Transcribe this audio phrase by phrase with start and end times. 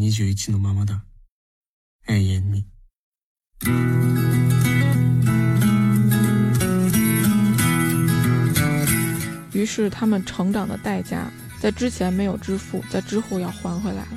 [0.00, 1.02] 21のままだ。
[2.08, 2.64] 永遠に。
[9.52, 11.30] 于是他们成长的代价，
[11.60, 14.08] 在之前没有支付，在之后要还回来了。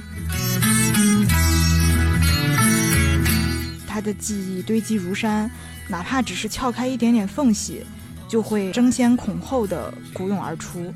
[3.87, 5.49] 他的记忆堆积如山，
[5.87, 7.83] 哪怕只是撬开一点点缝隙，
[8.27, 10.93] 就会争先恐后的鼓涌而出。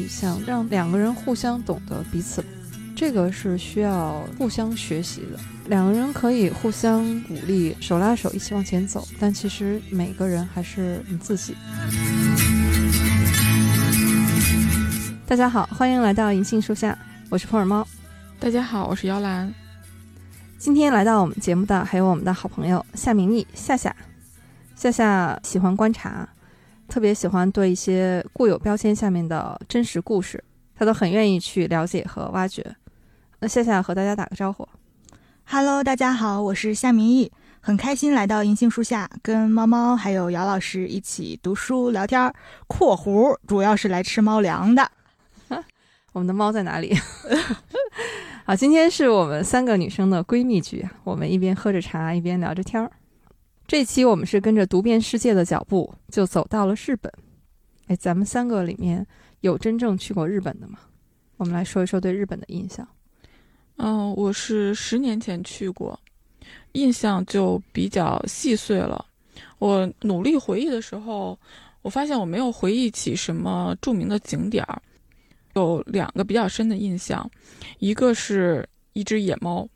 [0.00, 2.42] 你想让两个人互相懂得彼此，
[2.96, 5.38] 这个是需要互相学习的。
[5.66, 11.54] 两个人可以互相鼓励，手拉手一起往前走，但其实每个人还是你自己。
[15.26, 16.96] 大家好，欢迎来到银杏树下，
[17.28, 17.86] 我是普洱猫。
[18.38, 19.52] 大家好，我是姚兰。
[20.56, 23.94] 今天来到我们节目的还有我们的好朋友夏明义夏夏。
[24.74, 26.26] 夏夏喜欢观察，
[26.90, 30.42] 特别喜欢对一些固有标签下面的真实故事，
[30.74, 32.66] 他都很愿意去了解和挖掘。
[33.38, 34.68] 那夏夏和大家打个招呼。
[35.44, 42.32] Hello，大家好，我是夏明义，很开心来到银杏树下，跟猫猫还有姚老师一起读书聊天。
[42.66, 44.90] 括弧主要是来吃猫粮的。
[46.12, 46.92] 我们的猫在哪里？
[48.44, 52.90] 好，今天是我们三个女生的闺蜜局，我们一边喝着茶，一边聊着天儿。
[53.70, 57.12] 这期我们是跟着读遍世界的脚步，就走到了日本。
[57.86, 59.06] 哎，咱们三个里面
[59.42, 60.80] 有真正去过日本的吗？
[61.36, 62.84] 我们来说一说对日本的印象。
[63.76, 65.96] 嗯，我是十年前去过，
[66.72, 69.06] 印象就比较细碎了。
[69.60, 71.38] 我努力回忆的时候，
[71.82, 74.82] 我发现我没有回忆起什么著名的景点儿。
[75.54, 77.30] 有两个比较深的印象，
[77.78, 79.68] 一个是一只野猫，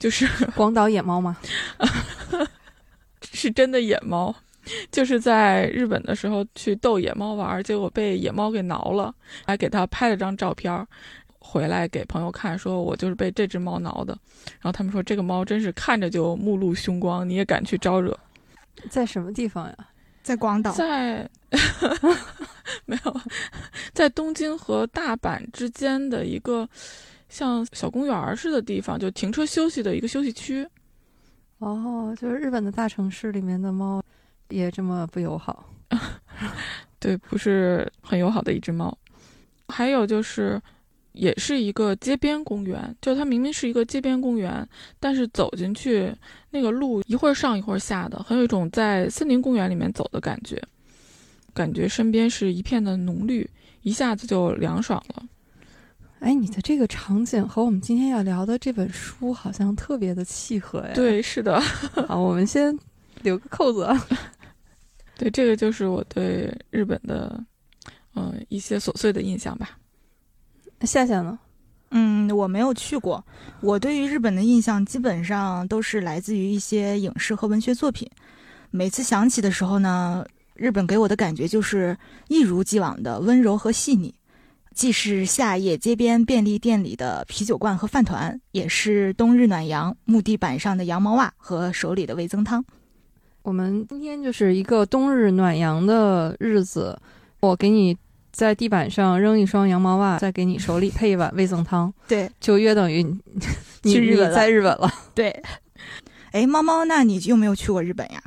[0.00, 1.36] 就是广岛野猫吗？
[3.32, 4.34] 是真的野猫，
[4.90, 10.86] 就是在日本的时候去逗野猫玩，结果被野猫给挠了，还给它拍了张照片。
[11.38, 14.18] 回来给朋友看，说我就是被这只猫挠的，
[14.54, 18.18] 然后他们说这个猫真是看着就目露凶光，你也敢去招惹？
[18.90, 19.76] 在什么地方呀？
[20.24, 20.72] 在广岛？
[20.72, 21.30] 在
[22.84, 23.20] 没有，
[23.94, 26.68] 在东京和大阪之间的一个
[27.28, 30.68] 像小公园似的地方，就停车休息的一个休息区。
[31.58, 34.02] 哦，就是日本的大城市里面的猫
[34.48, 35.68] 也这么不友好？
[36.98, 38.96] 对，不是很友好的一只猫。
[39.68, 40.60] 还有就是。
[41.18, 44.68] 也是一个街边公园，就它明明是一个街边公园，
[45.00, 46.14] 但是走进去
[46.50, 50.62] 那个路一会儿上一会儿下的，很有一种在森林公园里面走的感觉，
[51.54, 53.48] 感觉身边是一片的浓绿，
[53.80, 55.22] 一下子就凉爽了。
[56.20, 60.92] 哎，你的这个场景和我们今天要聊的这本书好像特别的契合呀。
[60.94, 61.60] 对，是的。
[62.08, 62.76] 好，我们先
[63.22, 63.88] 留个扣子。
[65.16, 67.38] 对，这个就是我对日本的，
[68.14, 69.78] 嗯，一些琐碎的印象吧。
[70.82, 71.38] 夏夏呢？
[71.90, 73.24] 嗯，我没有去过。
[73.60, 78.10] 我对于日本的印象基本上都是来自于一些影视和文学作品。
[78.70, 81.96] 每次想起的时候呢，日本给我的感觉就是
[82.28, 84.12] 一如既往的温柔和细腻，
[84.76, 92.62] 既是夏夜街边便利店里的啤酒罐和饭团，也是冬日暖阳木地板上的羊毛袜和手里的味增汤。
[93.42, 96.96] 我们今天就是一个冬日暖阳的日子，
[97.40, 97.96] 我给你。
[98.32, 103.02] 在地板上扔一双羊毛袜，再给你手里配一碗味增汤，对，就约等于
[103.82, 104.92] 你去日本在日本了。
[105.14, 105.42] 对，
[106.32, 108.22] 哎，猫猫，那你有没有去过日本呀？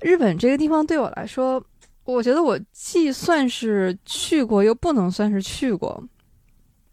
[0.00, 1.60] 日本这个地方对我来说，
[2.06, 6.02] 我觉得我既算是去过，又不能算是去过。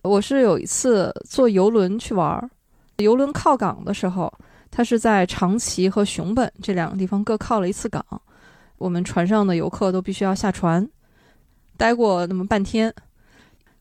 [0.02, 2.50] 我是有一次坐游轮去玩儿，
[2.98, 4.32] 游轮靠港的时候，
[4.72, 8.04] 它是在长崎和熊本这两个地方各靠了一次港，
[8.80, 10.86] 我们船上的游客都必须要下船。
[11.78, 12.94] 待过那么半天，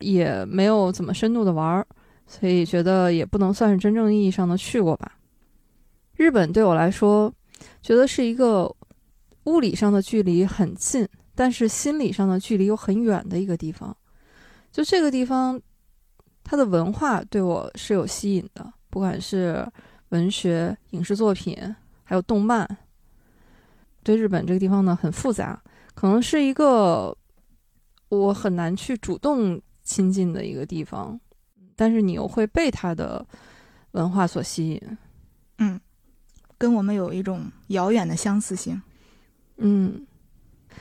[0.00, 1.86] 也没有怎么深度的玩儿，
[2.26, 5.12] 所以觉得也不能算是真正意义上的去过吧。
[6.14, 7.32] 日本对我来说，
[7.82, 8.70] 觉得是一个
[9.44, 13.96] 物理上的距离很近，但是心理上的距离又很远的一个地方。
[14.70, 15.60] 就这个地方，
[16.42, 19.66] 它的文化对我是有吸引的，不管是
[20.10, 21.56] 文学、影视作品，
[22.04, 22.68] 还有动漫。
[24.02, 25.62] 对日本这个地方呢，很复杂，
[25.94, 27.16] 可能是一个。
[28.08, 31.18] 我很难去主动亲近的一个地方，
[31.74, 33.26] 但是你又会被它的
[33.92, 34.98] 文化所吸引。
[35.56, 35.80] 嗯，
[36.58, 38.82] 跟我们有一种遥远的相似性。
[39.56, 40.06] 嗯，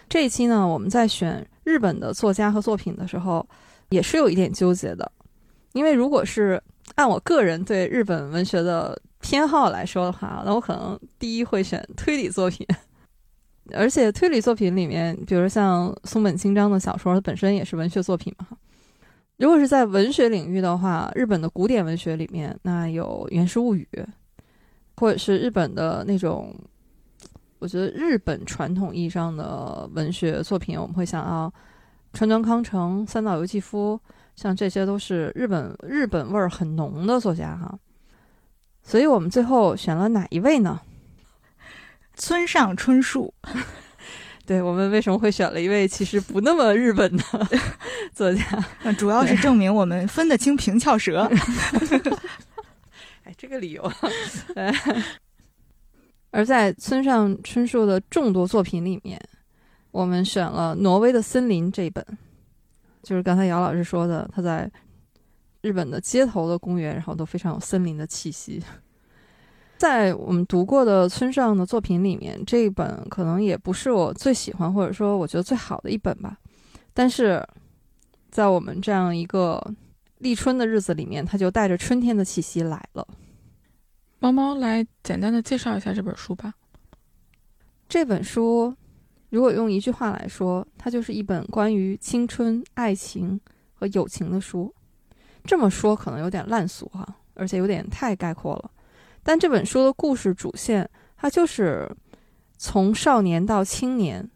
[0.09, 3.47] 这一期呢，我们在选日本的作家和作品的时候，
[3.89, 5.11] 也是有一点纠结的，
[5.73, 6.61] 因为如果是
[6.95, 12.65] 按我个人对日本文学的偏好来说的话，那我可能第一会选推理作品。
[13.73, 18.47] 而且推理作品里面，比如像松本清张的小说，它本身也是文学作品嘛。
[19.37, 23.87] 如果是在文学领域的话，日本的古典文学里面，那有《源氏物语》，
[24.97, 26.53] 或者是日本的那种，
[27.61, 31.53] 我觉得日本传统意义上的文学作品，我们会想到
[32.11, 33.99] 川端康成、三岛由纪夫，
[34.35, 37.77] 像这些都是日本日本味儿很浓的作家哈。
[38.81, 40.81] 所以我们最后选了哪一位呢？
[42.15, 43.31] 村上春树。
[44.43, 47.23] 对我们为什么会选了一位其实不那么日本的
[48.11, 48.43] 作家？
[48.97, 51.29] 主要是证明我们分得清平翘舌。
[53.23, 53.83] 哎，这个理由。
[56.31, 59.21] 而在村上春树的众多作品里面，
[59.91, 62.05] 我们选了《挪威的森林》这一本，
[63.03, 64.71] 就是刚才姚老师说的，他在
[65.61, 68.63] 日本的街头的公园，然后都非常有森林的气息。
[69.77, 76.37] 在我们读过的村上的作品里面，这一本可能也不是我最喜欢或者说我觉得最好的一本吧。
[76.93, 77.43] 但是，
[78.29, 79.59] 在我们这样一个
[80.19, 83.07] 立春的日子里面，它就带着春天的气息来了。
[84.23, 86.53] 猫猫来简单的介绍一下这本书吧。
[87.89, 88.71] 这本书，
[89.31, 93.41] 如果用一句话来说，它就是一本关于青春、爱情
[93.73, 94.71] 和友情的书。
[95.43, 98.69] 这么说可能有点烂俗哈，而且有点太概括了。
[99.23, 101.91] 但这本书的故事主线，它就是
[102.59, 104.29] 从少年到青年，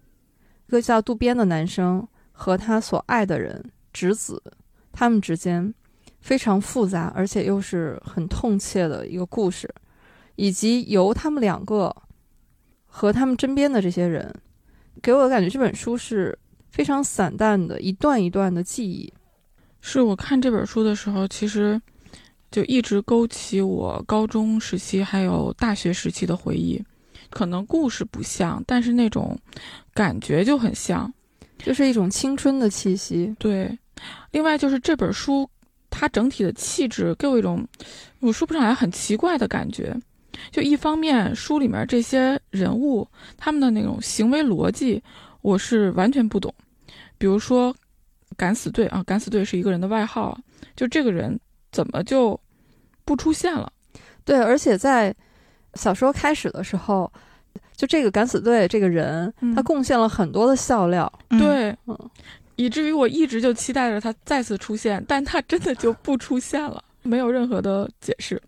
[0.65, 4.41] 一个叫渡边的男生和他所爱的人直子，
[4.91, 5.71] 他们之间
[6.25, 9.71] 非常复杂而且又是很痛切的一个故事，
[10.35, 11.95] 以及由他们两个
[12.87, 14.33] 和他们身边的这些人，
[15.03, 16.35] 给我的感觉，这本书是
[16.71, 19.13] 非常散淡的，一段一段的记忆。
[19.81, 21.79] 是我看这本书的时候，其实。
[22.51, 26.81] 就一直勾起我高中时期还有大学时期的回忆，
[27.29, 29.37] 可能故事不像，但是那种
[29.93, 31.11] 感觉就很像，
[31.57, 33.35] 就是一种青春的气息。
[33.37, 33.77] 对，
[34.31, 35.49] 另外就是这本书，
[35.97, 37.65] 它整体的气质给我一种
[38.19, 39.95] 我说不上来很奇怪的感觉。
[40.51, 43.07] 就一方面，书里面这些人物
[43.37, 45.01] 他们的那种行为逻辑，
[45.41, 46.53] 我是完全不懂。
[47.17, 47.73] 比如说，
[48.35, 50.37] 敢死队啊，敢死队是一个人的外号，
[50.75, 51.39] 就这个人
[51.71, 52.37] 怎么就。
[53.07, 53.71] 不出现了，
[54.23, 55.15] 对，而且在
[55.75, 57.13] 小说开始的时候，
[57.75, 61.77] 就这个敢死队这个人，他贡献了很多的笑料，对，
[62.55, 68.41] 以至于我一直就期待着他再次出现，但他真的就不出现了，没有任何的解释。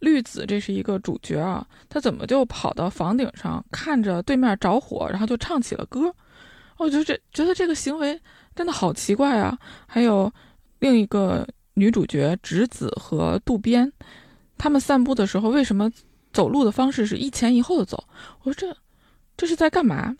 [0.00, 6.14] 绿子这是一个主角啊，他怎么就跑到房顶上看着对面着火，然后就唱起了歌？
[6.76, 8.20] 我就这觉得这个行为
[8.54, 9.58] 真的好奇怪啊！
[9.86, 10.32] 还有
[10.78, 11.46] 另一个。
[11.78, 13.92] 女主角直子和渡边，
[14.56, 15.92] 他们散步的时候为什么
[16.32, 18.02] 走路的方式是一前一后的走？
[18.44, 18.74] 我说这
[19.36, 20.16] 这是在干嘛？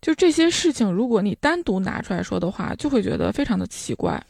[0.00, 4.22] 就这些事情，如果你单独拿出来说的话，就会觉得非常的奇怪，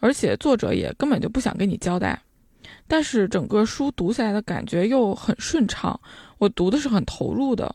[0.00, 2.20] 而且作者也根本就不想跟你交代。
[2.86, 5.98] 但是整个书读下来的感觉又很顺畅，
[6.38, 7.74] 我读的是很投入的，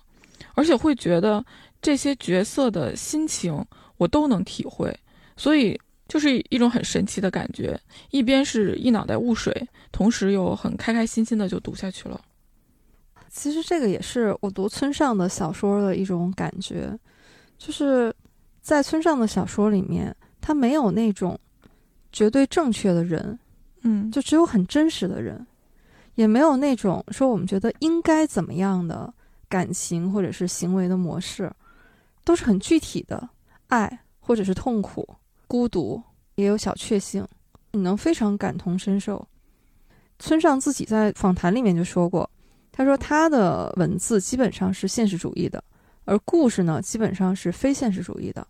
[0.56, 1.44] 而且会觉得
[1.82, 3.66] 这些角色的心情
[3.98, 4.98] 我都能体会，
[5.38, 5.80] 所以。
[6.08, 7.80] 就是一种很神奇的感觉，
[8.10, 12.20] 一边是一脑袋雾水，同时又很开开心心的就读下去了。
[13.30, 16.92] 其实这个也是我读村上的小说的一种感觉，
[17.62, 18.12] 就是
[18.60, 21.40] 在村上的小说里面，他没有那种
[22.12, 23.38] 绝对正确的人，
[23.84, 25.46] 嗯，就只有很真实的人，
[26.16, 29.14] 也没有那种说我们觉得应该怎么样的
[29.48, 31.52] 感情或者是行为的模式，
[32.24, 33.30] 都是很具体的
[33.68, 35.08] 爱或者是痛苦。
[35.46, 36.02] 孤独
[36.34, 37.24] 也有小确幸，
[37.74, 39.28] 你能非常感同身受。
[40.18, 42.28] 村上自己在访谈里面就说过，
[42.72, 45.64] 他说他的文字基本上是现实主义的，
[46.12, 48.46] 而故事呢基本上是非现实主义的。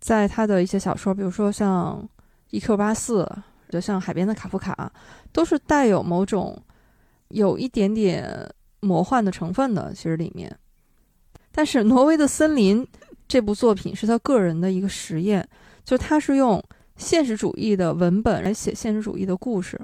[0.00, 2.02] 在他的一些小说，比如说像
[2.52, 3.22] 《E Q 八四》，
[3.70, 4.90] 就像《海边的卡夫卡》，
[5.30, 6.58] 都是带有某种
[7.28, 9.92] 有一点点魔幻的成分的。
[9.92, 10.50] 其实里面，
[11.52, 12.82] 但是《挪威的森林》
[13.28, 15.46] 这部作品是他个人的一个实验。
[15.84, 16.62] 就他是用
[16.96, 19.78] 现实主义的文本来写现实主义的故事。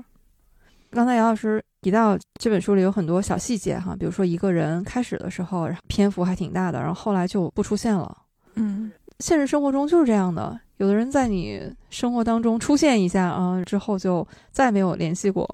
[0.91, 8.17] 刚才杨老师提到这本书里有很多小细节哈，比如说一个人开始的时候篇幅还挺大的，然后后来就不出现了。
[8.55, 8.91] 嗯，
[9.21, 15.49] 现实生活中就是这样的，有的人在你生活当中出现一下啊，之后就再没有联系过。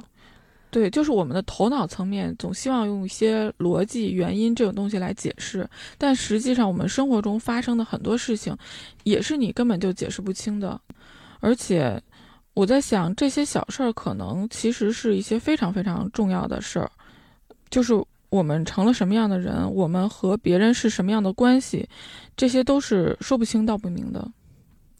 [0.70, 8.56] 对，就是我们的头脑层面总希望用一些逻辑、原因这种东西来解释，但实际上我们生活中发生的很多事情，
[9.04, 10.80] 也是你根本就解释不清的。
[11.40, 12.00] 而且，
[12.54, 16.90] 我在想，这些小事儿可能其实是一些非常非常重要的事儿，
[17.70, 17.94] 就是
[18.28, 21.88] 我们成了什么样的人，我们和别人是什么样的关系，
[22.36, 24.30] 这些都是说不清道不明的。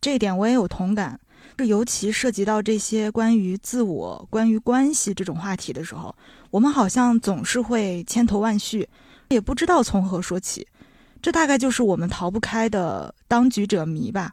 [0.00, 1.18] 这一点我也有同感。
[1.54, 6.14] 这尤其涉及到这些关于自我、关于关系这种话题的时候，
[6.50, 8.88] 我们好像总是会千头万绪，
[9.28, 10.66] 也不知道从何说起。
[11.20, 14.32] 这大概就是我们逃不开的当局者迷吧。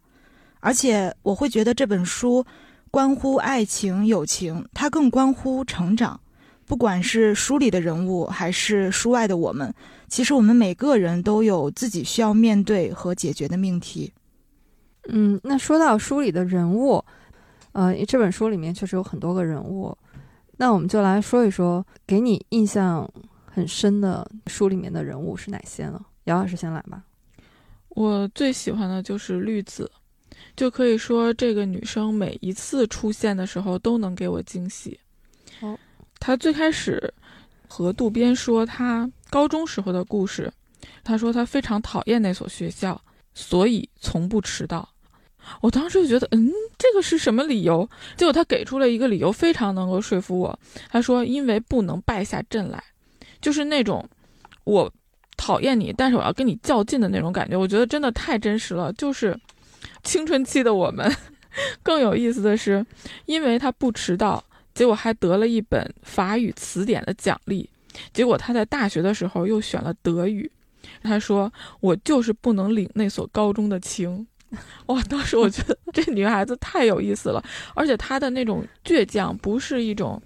[0.62, 2.46] 而且我会觉得这本书
[2.92, 6.20] 关乎爱情、友情，它更关乎成长。
[6.66, 9.74] 不管是书里的人物，还是书外的我们，
[10.08, 14.14] 其实我们每个人都有自己需要面对和解决的命题。
[15.08, 17.04] 嗯，那说到书里的人物，
[17.72, 19.98] 呃，这本书里面确实有很多个人物，
[20.58, 23.12] 那我们就来说一说，给你印象
[23.46, 26.00] 很深的书里面的人物是哪些呢？
[26.26, 27.04] 姚老师先来吧。
[27.90, 29.92] 我最喜欢的就是绿子，
[30.56, 35.00] 就可以说这个女生每一次出现的时候都能给我惊喜。
[35.62, 35.78] 哦。
[36.20, 37.14] 她最开始
[37.68, 40.52] 和渡边说她高中时候的故事，
[41.04, 43.02] 她说她非常讨厌那所学校，
[43.34, 44.88] 所以从不迟到。
[45.62, 47.90] 我当时就觉得，嗯，这个是什么理由？
[48.18, 50.60] 结果他给出了一个理由，非常能够说服我。
[50.90, 52.84] 他说，因为不能败下阵来，
[53.42, 54.08] 就是那种
[54.66, 54.92] 我
[55.38, 57.58] 讨厌你，但是我要跟你较劲的那种感觉。
[57.58, 59.36] 我觉得真的太真实了，就是
[60.04, 61.12] 青春期的我们。
[61.82, 62.86] 更有意思的是，
[63.26, 64.44] 因为他不迟到。
[64.74, 67.70] 结果还得了一本法语词典的奖励。
[68.14, 70.50] 结果他在大学的时候又选了德语。
[71.04, 74.26] 他说：“我就是不能领那所高中的情。”
[74.88, 75.02] 哇！
[75.04, 77.44] 当时我觉得这女孩子太有意思了，
[77.76, 80.20] 而且她的那种倔强不是一种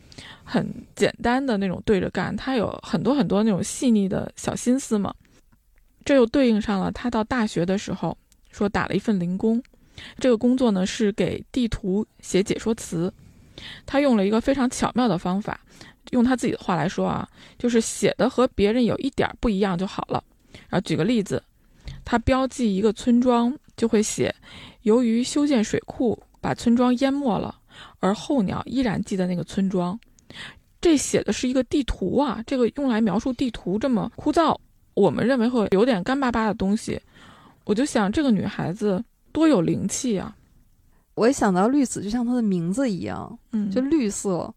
[0.43, 5.13] 很简单的那种对着干，她有很多很多那种细腻的小心思嘛。
[6.05, 8.17] 这又对应上了她到大学的时候
[8.53, 9.61] 说打了一份零工，
[10.19, 13.11] 这个工作呢是给地图写解说词。
[13.85, 15.59] 他用了一个非常巧妙的方法，
[16.11, 20.23] 用他自己的话来说啊，就是写的和别人有一点不一样就好了。
[20.69, 21.41] 然后举个例子，
[22.05, 24.33] 他标记一个村庄就会写，
[24.81, 27.55] 由于修建水库把村庄淹没了，
[27.99, 29.99] 而候鸟依然记得那个村庄。
[30.81, 34.57] 这写的是一个地图啊，这个用来描述地图这么枯燥，
[34.95, 36.99] 我们认为会有点干巴巴的东西，
[37.65, 40.35] 我就想这个女孩子多有灵气啊。
[41.15, 44.53] 我一想到绿子，就像她的名字一样，嗯，就绿色，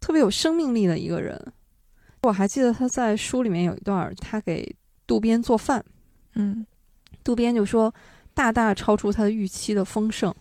[0.00, 1.38] 特别有生命力的一个人。
[2.22, 4.74] 我还记得她在书里面有一段，她给
[5.06, 5.84] 渡边做饭，
[6.34, 6.66] 嗯，
[7.22, 7.94] 渡边就说
[8.32, 10.34] 大大超出他的预期的丰盛。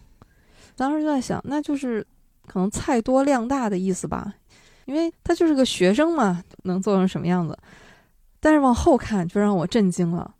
[0.78, 2.06] 当时就在想，那就是
[2.48, 4.34] 可能菜多量大的意思吧，
[4.86, 7.58] 因为他就是个学生嘛，能做成什么样子？
[8.40, 10.34] 但是往后看就让我震惊了，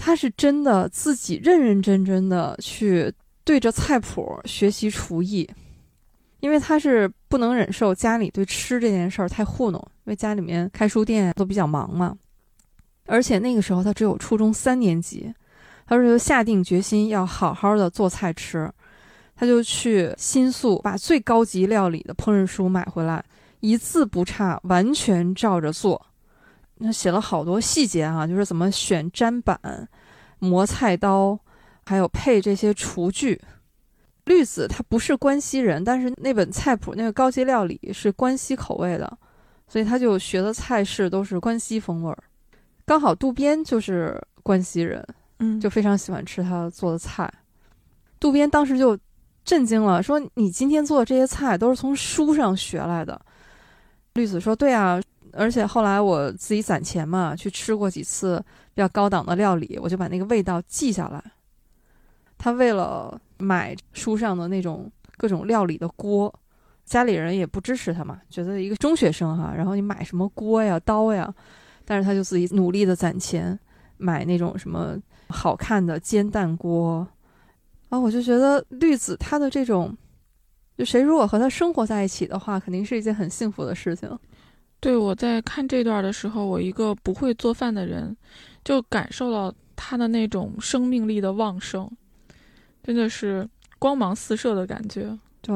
[0.00, 3.12] 他是真的自己认认真真的去。
[3.42, 5.48] 对着菜谱学习厨艺，
[6.38, 12.16] 因为他是不能忍受家里对吃这件事儿太糊弄，因为家里面开书店都比较忙嘛。
[13.06, 15.34] 而且那个时候他只有初中三年级，
[15.86, 18.70] 他说就下定决心要好好的做菜吃，
[19.34, 23.24] 他就去新宿把最高级料理的烹饪书买回来，
[23.60, 26.06] 一字不差，完全照着做。
[26.80, 29.88] 那写了好多细节啊，就是怎么选砧板、
[30.40, 31.38] 磨菜刀。
[31.86, 33.40] 还有配这些厨具，
[34.26, 39.18] 绿子他不是关西人，但是那本菜谱那个高级料理是关西口味的，
[39.66, 42.22] 所以他就学的菜式都是关西风味儿。
[42.84, 45.04] 刚好渡边就是关西人，
[45.40, 47.28] 嗯，就非常喜欢吃他做的菜。
[48.20, 48.96] 渡边当时就
[49.44, 53.20] 震惊了，说：“你今天做的这些菜都是从书上学来的？”
[54.14, 55.00] 绿子说：“对啊，
[55.32, 58.42] 而且后来我自己攒钱嘛，去吃过几次
[58.74, 61.22] 比较高档的料理，我就把那个味道记下来。”
[62.38, 66.32] 他为了买书上的那种各种料理的锅，
[66.86, 71.32] 家里人也不支持他嘛，觉得一个中学生哈，然后你买什么锅呀、刀呀，
[71.84, 73.58] 但是他就自己努力的攒钱
[73.98, 74.96] 买那种什么
[75.28, 77.06] 好看的煎蛋锅，
[77.90, 79.94] 啊，我就觉得绿子他的这种，
[80.78, 84.18] 就谁如果和他生活在一起的话，肯定是一件很幸福的事情。
[84.80, 88.16] 对，我在看这段的时候，我一个不会做饭的人，
[88.64, 91.90] 就感受到他的那种生命力的旺盛。
[92.82, 93.46] 真的是
[93.78, 95.54] 光芒四射的感觉，对，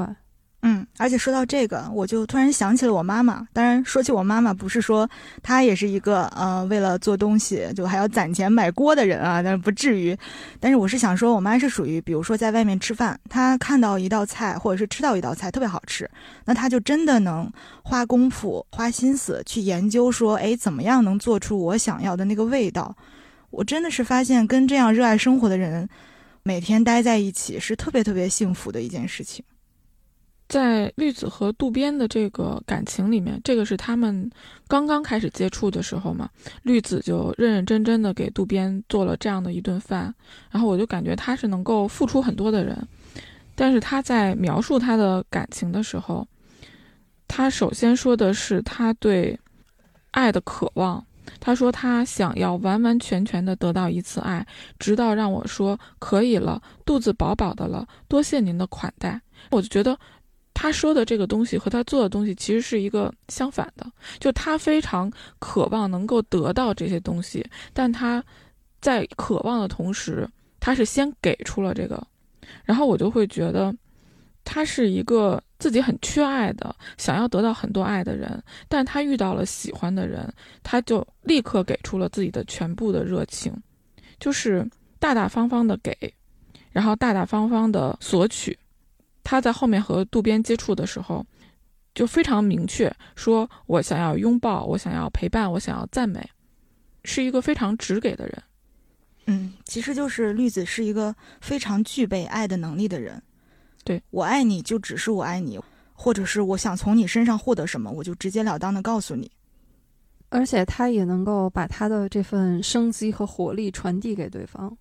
[0.66, 3.46] 嗯，而且说到这个，我就突然想起了我妈妈。
[3.52, 5.06] 当然，说起我妈妈，不是说
[5.42, 10.16] 她也是一个呃，为了做东西就还要攒钱买锅的人啊，但是不至于。
[10.58, 16.10] 但是我是想说，我妈是属于，比如说在外面吃饭，她看到一道菜或者是吃到一道菜特别好吃，
[16.46, 17.52] 那她就真的能
[17.82, 22.96] 花功夫、花心思去研究，说，哎，怎么样能做出我想要的那个味道？
[23.50, 25.86] 我真的是发现，跟这样热爱生活的人。
[26.42, 29.44] 每天待在一起是特别特别幸福的一件事情。
[30.48, 34.30] 在绿子和渡边的这个感情里面，这个是他们
[34.68, 36.28] 刚刚开始接触的时候嘛，
[36.62, 40.14] 绿子就认认真真的给渡边做了这样的一顿饭，
[40.50, 42.86] 然后我就感觉他是能够付出很多的人。
[43.56, 46.26] 但是他在描述他的感情的时候，
[47.26, 49.38] 他首先说的是他对
[50.10, 51.04] 爱的渴望。
[51.40, 54.46] 他说他想要完完全全的得到一次爱，
[54.78, 59.18] 直到让我说可以了，肚子饱饱的了，多谢您的款待。
[59.50, 59.98] 我就觉得
[60.54, 63.84] 他说的这个东西和他做的东西其实是一个相反的，
[64.18, 68.24] 就他非常渴望能够得到这些东西，但他
[68.80, 70.26] 在渴望的同时，
[70.60, 72.02] 他是先给出了这个。
[72.64, 73.74] 然后我就会觉得，
[74.44, 80.32] 他是一个自己很缺爱的，想要得到很多爱的人，但他遇到了喜欢的人，
[80.62, 83.52] 他就立刻给出了自己的全部的热情，
[84.20, 84.66] 就是
[84.98, 86.14] 大大方方的给，
[86.70, 88.56] 然后大大方方的索取。
[89.24, 91.26] 他在后面和渡边接触的时候，
[91.94, 96.24] 就非常明确说：“我想要拥抱，我想要陪伴，我想要赞美，
[97.02, 98.42] 是一个非常直给的人。”
[99.26, 103.20] 嗯，其实就是绿子是一个非常具备爱的能力的人。
[103.82, 105.58] 对我爱你就只是我爱你，
[105.94, 109.30] 或者是我想从你身上获得什么，我就直截了当的告诉你。
[110.28, 114.76] 而且他也能够把他的这份生机和活力传递给对方。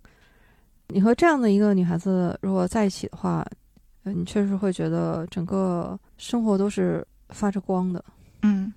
[0.88, 3.46] 你和这样的一个女孩子如果在一起的话，
[4.04, 8.04] 你确实会觉得整个生活都是发着光的。
[8.42, 8.74] 嗯。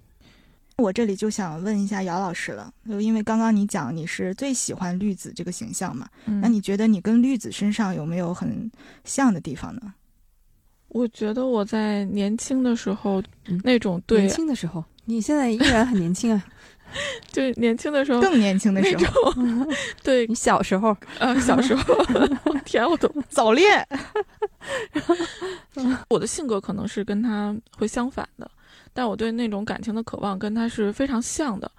[0.79, 8.71] 我这里就想问一下姚老师了，就因为刚刚你讲你是最喜欢绿子这个形象嘛，那你觉得你跟绿子身上有没有很
[9.03, 9.95] 像的地方呢？
[10.89, 13.23] 我觉得我在年轻的时候
[13.65, 16.45] 那种对年轻的时候，你现在依然很年轻啊，
[17.33, 19.33] 对年轻的时候更年轻的时候，
[20.03, 20.27] 对。
[20.27, 20.97] 你小时候。
[21.19, 21.95] 呃小时候，
[22.65, 23.87] 天我都早恋，
[26.09, 28.51] 我的性格可能是跟他会相反的。
[28.93, 31.71] 但我对那种感情的渴望跟他是非常像的，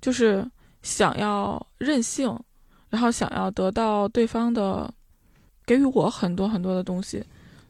[0.00, 0.46] 就是
[0.82, 2.38] 想要任性，
[2.90, 4.92] 然后想要得到对方的
[5.64, 7.24] 给予我很多很多的东西，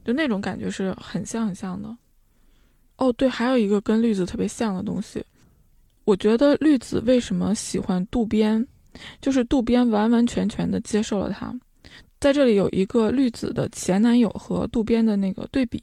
[0.04, 1.96] 就那种感觉是很像很像的。
[2.96, 5.24] 哦，对，还有一个跟绿子特别像的东西，
[6.04, 8.66] 我觉得绿子为什么喜欢渡边，
[9.20, 11.54] 就是渡边完完全全的接受了他。
[12.20, 15.82] 在这里有一个绿子的前男友和渡边的那个对比。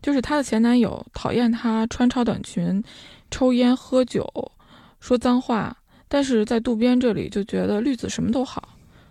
[0.00, 2.82] 就是她的前男友讨厌她穿超短裙、
[3.30, 4.24] 抽烟、喝酒、
[5.00, 5.76] 说脏话，
[6.06, 8.68] 但是在渡边这里就觉得绿子什么都好。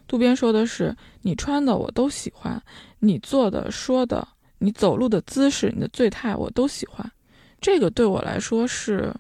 [0.08, 2.62] 渡边说的是：“你穿的我都喜欢，
[3.00, 4.26] 你做的、说的，
[4.58, 7.12] 你走路的姿势、你的醉态我都喜欢。”
[7.60, 9.14] 这个对我来说是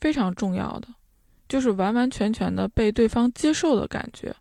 [0.00, 0.88] 非常重要的，
[1.48, 4.34] 就是完完全全的被对方接受的感觉。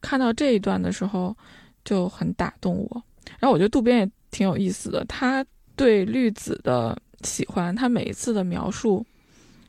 [0.00, 1.36] 看到这一段的时候
[1.84, 3.02] 就很打动我。
[3.38, 5.44] 然后我觉得渡边也挺有意思的，他。
[5.76, 9.06] 对绿子的喜欢，他每一次的描述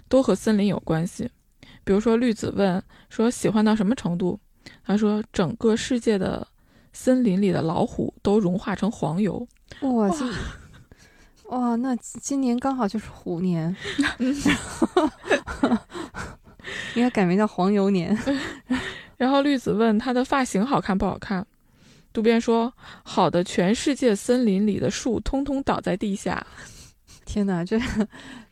[0.09, 1.29] 都和森林有关系。
[1.85, 4.37] 比如说，绿子问说喜欢到什么程度，
[4.83, 6.45] 他说整个世界的
[6.91, 9.47] 森林里的老虎都融化成黄油。
[9.83, 10.09] 哇，
[11.51, 13.75] 哇，那今年刚好就是虎年，
[16.95, 18.17] 应该改名叫黄油年。
[19.17, 21.45] 然后绿子问他的发型好看不好看。
[22.13, 26.45] 渡边说：“好的，全世界森林里的树通通倒在地下。
[27.25, 27.77] 天哪，这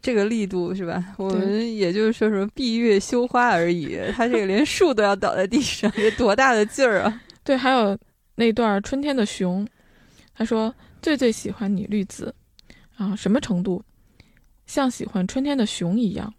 [0.01, 1.13] 这个力度是吧？
[1.17, 7.21] 我们也就是说什么闭月羞花而已，他这个连树都要倒在地上，这多大的劲儿啊！
[7.45, 7.97] 对，还有
[8.35, 9.65] 那段春天的熊，
[10.35, 12.33] 他说最最喜欢你绿子
[12.99, 13.81] 啊，什么程度？
[14.65, 16.33] 像喜欢春天的熊一样。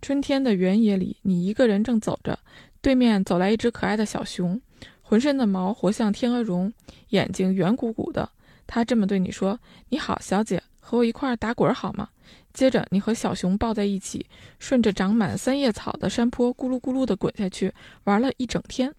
[0.00, 2.38] 春天的原野里，你一个人正走着，
[2.80, 4.60] 对面走来一只可爱的小熊。”
[5.02, 6.72] 浑身的毛活像天鹅绒，
[7.08, 8.30] 眼睛圆鼓鼓的。
[8.66, 9.58] 他这么对你说
[9.90, 12.08] ：“你好，小姐，和我一块打滚好吗？”
[12.54, 14.24] 接着，你和小熊抱在一起，
[14.60, 18.94] 顺着长满三叶草的山坡咕噜咕噜地滚下去，玩了一整天。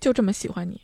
[0.00, 0.80] 就这么喜欢你。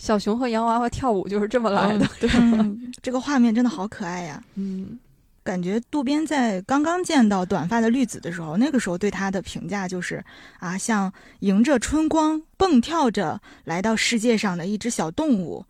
[0.00, 2.08] 小熊和洋娃娃跳舞就是这么来的。
[2.18, 2.28] 对，
[3.02, 4.42] 这个画面真的好可爱呀。
[4.54, 4.98] 嗯。
[5.42, 10.22] 感觉渡边在刚刚见到短发的绿子的时候，那个时候对他的评价就是
[10.58, 15.64] 啊，像迎着春光蹦跳着来到世界上的一只小动物。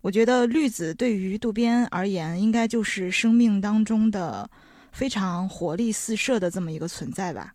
[0.00, 4.48] 我觉得绿子对于渡边而言，应该就是生命当中的
[4.92, 7.52] 非常活力四射的这么一个存在吧。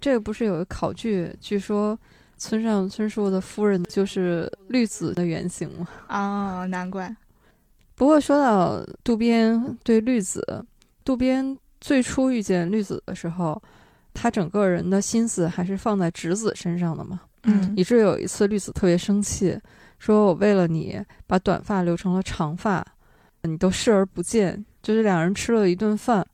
[0.00, 1.98] 这个不是有个考据，据说
[2.40, 5.86] 村上春树的夫人就是绿子的原型嘛。
[6.08, 7.14] 哦，难怪。
[7.94, 10.64] 不过说到渡边对绿子，
[11.04, 13.62] 渡边最初遇见绿子的时候，
[14.14, 17.20] 他整个人的心思还是放在直子身上的嘛。
[17.42, 19.60] 嗯，以至有一次绿子特别生气，
[19.98, 22.82] 说我为了你把短发留成了长发，
[23.42, 24.64] 你都视而不见。
[24.82, 26.26] 就是两人吃了一顿饭，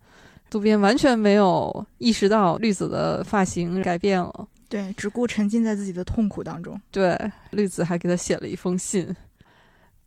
[0.49, 6.81] 渡边完全没有意识到绿子的发型改变了，对，只顾沉浸在自己的痛苦当中。
[6.90, 7.18] 对，
[7.50, 9.14] 绿子还给他写了一封信。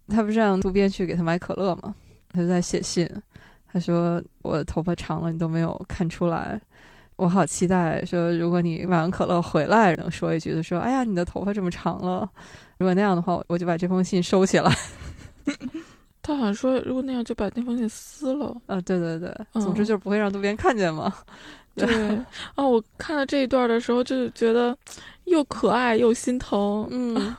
[0.07, 1.93] 他不是让渡边去给他买可乐吗？
[2.31, 3.07] 他就在写信，
[3.71, 6.59] 他说我的头发长了，你都没有看出来。
[7.15, 12.29] 我好期待，说如果你买完可乐回来，能说一句就说，哎呀，你的头发这么长了。
[12.77, 14.73] 如果那样的话，我就把这封信收起来。
[16.21, 18.55] 他好像说，如果那样就把那封信撕了。
[18.67, 21.13] 啊，对对对，总之就是不会让渡边看见嘛。
[21.85, 24.77] 对，哦，我看到这一段的时候，就觉得
[25.25, 26.87] 又可爱又心疼。
[26.91, 27.35] 嗯，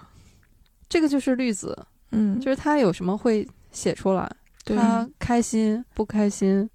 [0.88, 1.76] 这个就是绿子，
[2.12, 4.30] 嗯，就是他有什么会写出来，
[4.64, 6.68] 他开心不开心，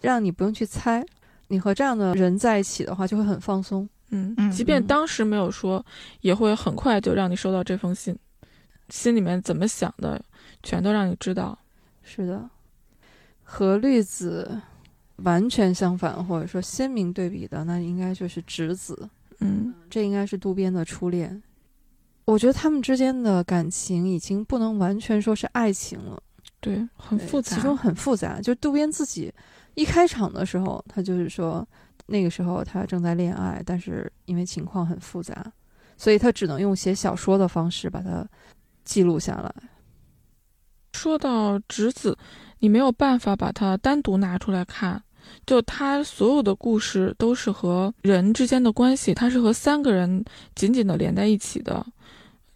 [0.00, 1.04] 让你不用去猜。
[1.48, 3.88] 你和这样的人在一起的话，就会很放松。
[4.10, 5.84] 嗯，即便当时没有说，
[6.20, 8.16] 也会很快就让你收到这封信，
[8.88, 10.20] 心里面怎么想的，
[10.62, 11.58] 全都让你知道。
[12.02, 12.48] 是的，
[13.42, 14.60] 和绿子。
[15.18, 19.08] 完全相反，或者说鲜明对比的，那应该就是直子。
[19.40, 21.42] 嗯，这应该是渡边的初恋。
[22.24, 26.20] 我觉得他们之间的感情已经不能完全说是爱情了，
[26.60, 28.40] 对，很复杂，其中很复杂。
[28.40, 29.32] 就渡边自己
[29.74, 31.66] 一开场的时候，他就是说
[32.06, 35.52] 那个时候他正在恋爱，但是因为情况很复杂，
[35.96, 38.26] 所以他只能用写小说的方式把它
[38.84, 39.54] 记录下来。
[40.94, 42.16] 说到直子，
[42.58, 45.02] 你没有办法把它单独拿出来看。
[45.46, 51.84] 就他所有的故事都是和人之间的关系，他是和三个人紧紧的连在一起的。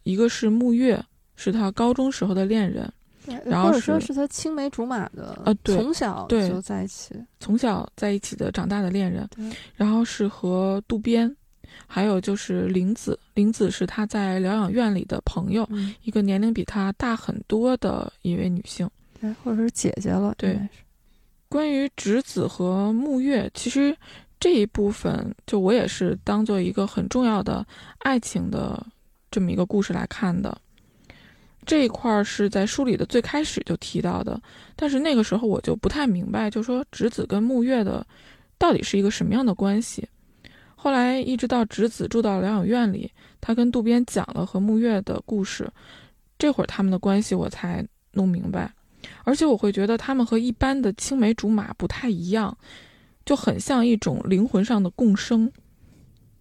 [0.03, 1.01] 一个是木月，
[1.37, 2.91] 是他高中时候的恋人，
[3.45, 9.29] 然后说是他青梅竹马的，呃，对，从小就在一起，从小在一起的长大的恋人。
[9.77, 11.33] 然后是和渡边，
[11.87, 15.69] 还有就是玲子，玲子是他在疗养院里的朋友，
[16.03, 18.89] 一个年龄比他大很多的一位女性，
[19.21, 20.59] 对，或者是姐姐了，对。
[21.51, 23.95] 关于直子和木月，其实
[24.39, 27.67] 这一部分就我也是当做一个很重要的
[27.99, 28.87] 爱情的
[29.33, 30.57] 这么一个故事来看的。
[31.67, 34.41] 这一块是在书里的最开始就提到的，
[34.77, 38.07] 但是那个时候我就不太明白，就说直子跟木月的
[38.57, 40.09] 到底是一个什么样的关系。
[40.77, 43.11] 后来一直到直子住到疗养院里，
[43.41, 45.69] 他跟渡边讲了和木月的故事，
[46.39, 48.73] 这会儿他们的关系我才弄明白。
[49.25, 52.57] 而且我会觉得他们和一般的青梅竹马不太一样，
[53.25, 55.51] 就很像一种灵魂上的共生。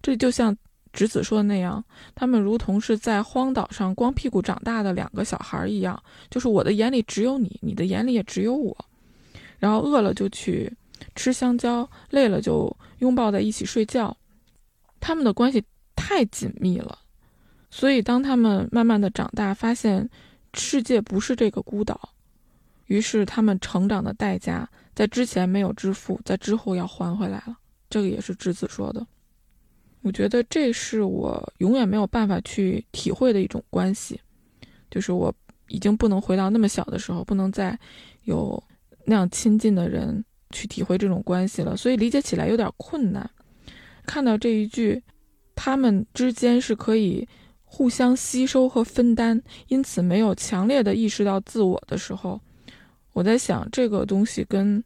[0.02, 0.56] 这就像
[0.92, 8.76] 直子说的那样，他们如同是在荒岛上光屁股长大的两个小孩一样，就是我的眼里只有你，你的眼里也只有我。
[9.58, 10.72] 然后饿了就去
[11.14, 14.16] 吃香蕉，累了就拥抱在一起睡觉。
[15.00, 15.62] 他们的关系
[15.94, 16.98] 太紧密了，
[17.70, 20.08] 所以当他们慢慢的长大，发现
[20.54, 22.10] 世界不是这个孤岛。
[22.90, 27.56] 于是他们成长的代价，在之前没有支付，在之后要还回来了。
[27.88, 29.06] 这个也是智子说的。
[30.02, 34.20] 我觉得这是我永远没有办法去体会的一种关系，
[34.90, 35.32] 就是我
[35.68, 37.78] 已经不能回到那么小的时候，不能再
[38.24, 38.60] 有
[39.04, 43.30] 那样亲近的人去体会这种关系了，所以理解起来有点困难。
[44.04, 45.00] 看到这一句，
[45.54, 47.28] 他们之间是可以
[47.62, 52.40] 互相吸收和分担，因此没有强烈的意识到自我的时候。
[53.12, 54.82] 我在想，这个东西跟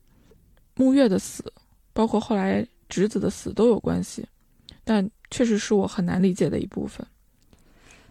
[0.74, 1.44] 木月的死，
[1.92, 4.26] 包括后来直子的死都有关系，
[4.82, 7.06] 但确实是我很难理解的一部分。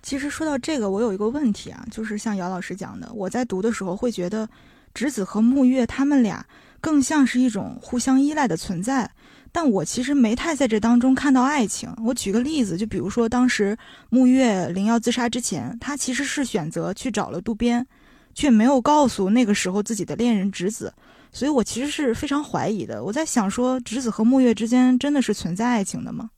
[0.01, 4.47] 其实说到这个，我有一个问题啊，就是像姚老师讲的，我在读的时候会觉得，
[4.93, 6.45] 直子和木月他们俩
[6.81, 9.09] 更像是一种互相依赖的存在，
[9.51, 11.89] 但我其实没太在这当中看到爱情。
[12.03, 13.77] 我举个例子，就比如说当时
[14.09, 17.85] 木月临要自杀之前，他其实是选择去找了渡边。
[18.33, 20.93] 却没有告诉那个时候自己的恋人直子，
[21.31, 23.03] 所以我其实是非常怀疑的。
[23.03, 26.29] 我在想，说直子和木月之间真的是存在爱情的吗？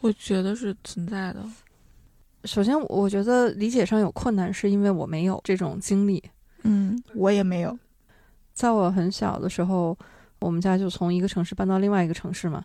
[0.00, 1.44] 我觉得是存在的。
[2.44, 6.22] 首先，我觉得理解上有困难，是因为我没有这种经历。
[6.62, 7.78] 嗯，我也没有。
[8.54, 9.96] 在我很小的时候，
[10.38, 12.64] 我们家就从一个城市搬到另外一个城市嘛，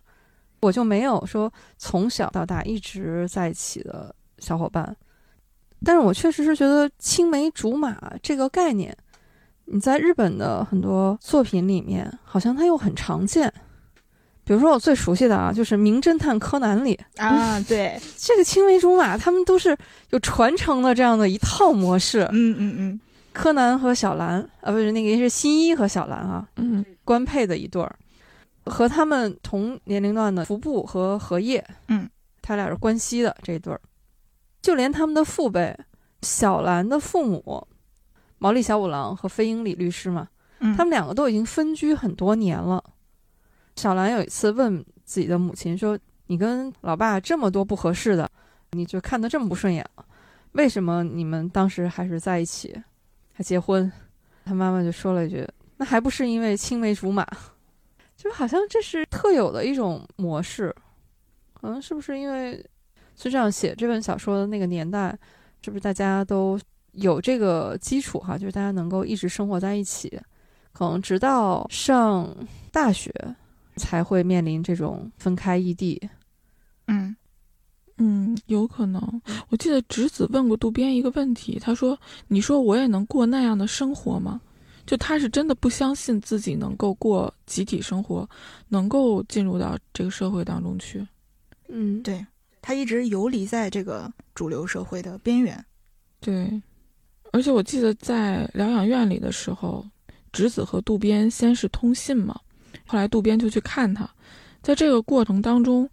[0.62, 4.96] 我就没有说从小到大一直在一起的小伙伴。
[5.86, 8.96] 但是我确实是觉得青梅竹马这个概念，
[9.66, 13.54] 你在日本的很多作品里面，好像它又很常见。
[14.44, 19.76] 比如说我最熟悉的啊，就是《名侦探柯南》里啊，对 这个青梅竹马，他们都是
[20.12, 22.28] 有传承的这样的一套模式。
[22.32, 23.00] 嗯嗯嗯，
[23.34, 27.96] 柯南和小兰啊，不是那个是新一和小兰啊，嗯，官配的一对儿，
[28.66, 32.08] 和他们同年龄段的服部和荷叶，嗯，
[32.44, 33.82] 他俩是关西的这一对儿。
[34.66, 35.78] 就连他们的父辈，
[36.24, 37.68] 小兰的父母，
[38.40, 40.28] 毛利小五郎和飞鹰李律师嘛，
[40.76, 42.84] 他们两个都已经分居很多年了。
[43.76, 48.28] 小兰有一次问自己的母亲说：“你跟老爸这么多不合适的，
[48.72, 50.06] 你就看得这么不顺眼了，
[50.54, 52.76] 为什么你们当时还是在一起？”
[53.34, 53.92] 还结婚，
[54.46, 55.48] 他妈妈就说了一句
[55.78, 57.24] ：“那还不是因为青梅竹马？”
[58.18, 60.76] 就好像这是特有的一种模式，
[61.54, 62.66] 可能是不是因为
[63.16, 65.18] 就这样写这本小说的那个年代，
[65.64, 66.60] 是不是大家都
[66.92, 68.38] 有这个基础哈？
[68.38, 70.20] 就是大家能够一直生活在一起，
[70.74, 72.36] 可能直到上
[72.72, 73.12] 大学
[73.78, 76.02] 才会面临这种分开异地。
[76.88, 77.16] 嗯
[77.98, 79.22] 嗯，有可能。
[79.50, 81.98] 我记得直子问过渡边一个问题，他说
[82.28, 84.42] ：“你说我也能过那样的生活吗？”
[84.86, 88.30] 就他是真的不相信自己能够过集体生活，
[88.68, 91.08] 能够进入到这个社会当中去。
[91.70, 92.24] 嗯，对
[92.66, 95.64] 他一直游离在这个主流社会的边缘。
[96.20, 96.60] 对，
[97.32, 99.86] 而且我记得在疗养院里的时候，
[100.32, 102.36] 直子和渡边先是通信嘛，
[102.88, 104.10] 后来渡边就去看他，
[104.64, 105.88] 在这个过程当中，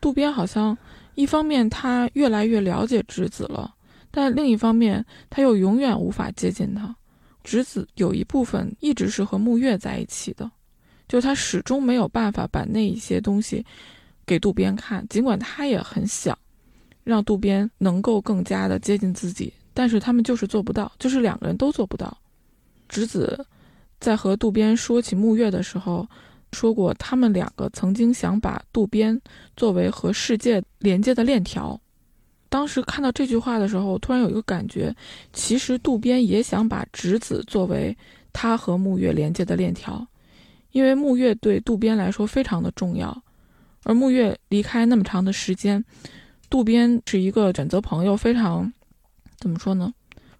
[0.00, 0.74] 渡边好像
[1.14, 3.74] 一方面他越来越了解直子了，
[4.10, 6.96] 但另一方面他又永远无法接近他。
[7.44, 10.50] 直子有一部分一直是和木月在一起的，
[11.06, 13.62] 就他始终没有办法把那一些东西
[14.28, 16.38] 给渡边看，尽管他也很想
[17.02, 22.16] 让渡边能够更加的接近自己，但是他们就是做不到，就是两个人都做不到。
[22.88, 23.42] 直子
[23.98, 26.06] 在和渡边说起木月的时候，
[26.52, 29.18] 说过他们两个曾经想把渡边
[29.56, 31.80] 作为和世界连接的链条。
[32.50, 34.94] 当时看到这句话的时候，突然有一个感觉，
[35.32, 37.96] 其实渡边也想把直子作为
[38.32, 40.06] 他和木月连接的链条，
[40.72, 43.22] 因为木月对渡边来说非常的重要，
[43.84, 45.84] 而木月离开那么长的时间，
[46.50, 48.72] 渡边是一个选择朋友非常，
[49.38, 49.92] 怎么说呢？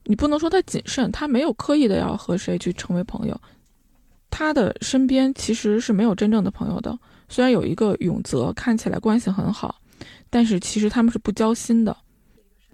[0.05, 3.41] 你不能说他谨慎，他没有刻意的要和谁去成为朋友，
[4.31, 6.99] 他的身边其实是没有真正的朋友的，
[7.29, 9.81] 虽然有一个永泽看起来关系很好。
[10.31, 11.97] 但是其实他们是不交心的。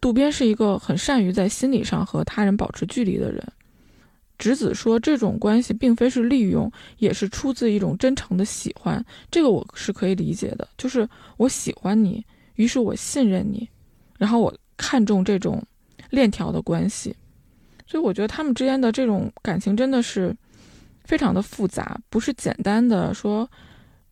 [0.00, 3.40] 渡边是一个很善于在心理上和他人保持距离的人。
[4.44, 9.02] 直子说，这种关系并非是利用，也是出自一种真诚的喜欢。
[9.30, 12.22] 这个我是可以理解的，就是我喜欢你，
[12.56, 13.66] 于是我信任你，
[14.18, 15.62] 然后我看重这种
[16.10, 17.16] 链条的关系。
[17.86, 20.36] 所以我觉得他们之间的这种感情真的是
[21.04, 23.50] 非常的复杂，不是简单的说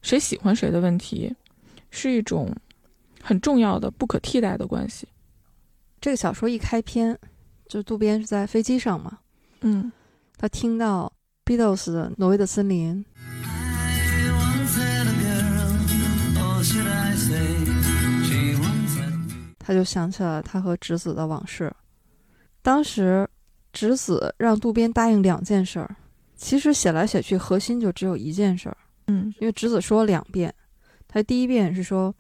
[0.00, 1.30] 谁喜欢谁的问题，
[1.90, 2.50] 是一种。
[3.24, 5.06] 很重要的、不可替代的关系。
[6.00, 7.16] 这个小说一开篇，
[7.68, 9.16] 就渡边是在飞机上嘛，
[9.60, 9.92] 嗯，
[10.42, 11.12] 他听到
[11.44, 13.04] Beatles 的《挪威的森林》，
[19.60, 21.72] 他就想起了他和直子的往事。
[22.60, 23.28] 当时，
[23.72, 25.94] 直子让渡边答应两件事儿，
[26.34, 28.76] 其实写来写去，核心就只有一件事儿。
[29.06, 30.52] 嗯，因为直子说了两遍，
[31.06, 32.12] 他第一遍是说。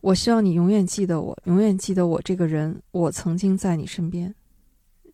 [0.00, 2.80] 我希望你永远记得我，永远记得我这个人。
[2.92, 4.32] 我曾经在你身边。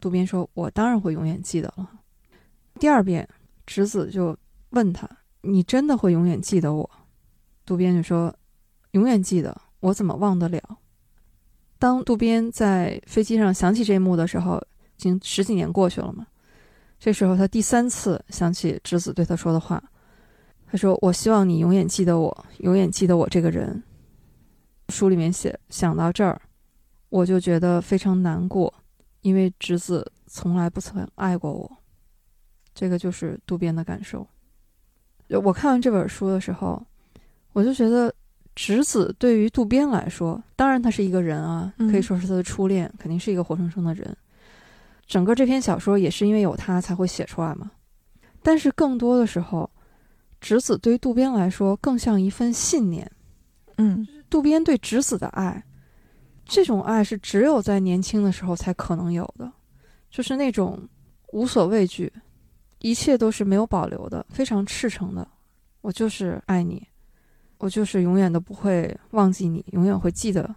[0.00, 1.88] 渡边说：“我当然会永远记得了。”
[2.80, 3.28] 第二遍，
[3.66, 4.34] 直子就
[4.70, 5.06] 问他
[5.42, 6.90] ：“你真的会永远记得我？”
[7.66, 8.34] 渡边就说
[8.92, 9.54] ：“永远记得。
[9.80, 10.60] 我怎么忘得了？”
[11.78, 14.56] 当渡边在飞机上想起这一幕的时候，
[14.96, 16.26] 已经十几年过去了嘛。
[16.98, 19.82] 这时候他第三次想起直子对他说的话，
[20.66, 23.82] 他说：“我希望你永远记得我，永远记得我这个人。”
[24.88, 26.40] 书里面写，想到这儿，
[27.10, 28.72] 我就觉得非常难过，
[29.20, 31.76] 因为直子从来不曾爱过我。
[32.74, 34.26] 这个就是渡边的感受。
[35.28, 36.82] 我看完这本书的时候，
[37.52, 38.12] 我就觉得
[38.54, 44.16] 直子对于渡边来说，当然他是一个人啊，可以说是他的初恋，肯定是一个活生生的人。
[45.06, 47.70] 整个这篇小说也是因为有他才会写出来嘛。
[48.42, 49.70] 但是更多的时候，
[50.40, 53.10] 直子对于渡边来说更像一份信念。
[53.76, 54.06] 嗯。
[54.30, 55.64] 渡边对直子的爱，
[56.44, 59.52] 这种爱是只有在年轻的时候才可能有的，
[60.08, 60.88] 就是那种
[61.32, 62.12] 无所畏惧，
[62.80, 65.26] 一切都是没有保留的，非常赤诚的。
[65.80, 66.86] 我就是爱你，
[67.58, 70.54] 我就是永远都不会忘记你，永远会记得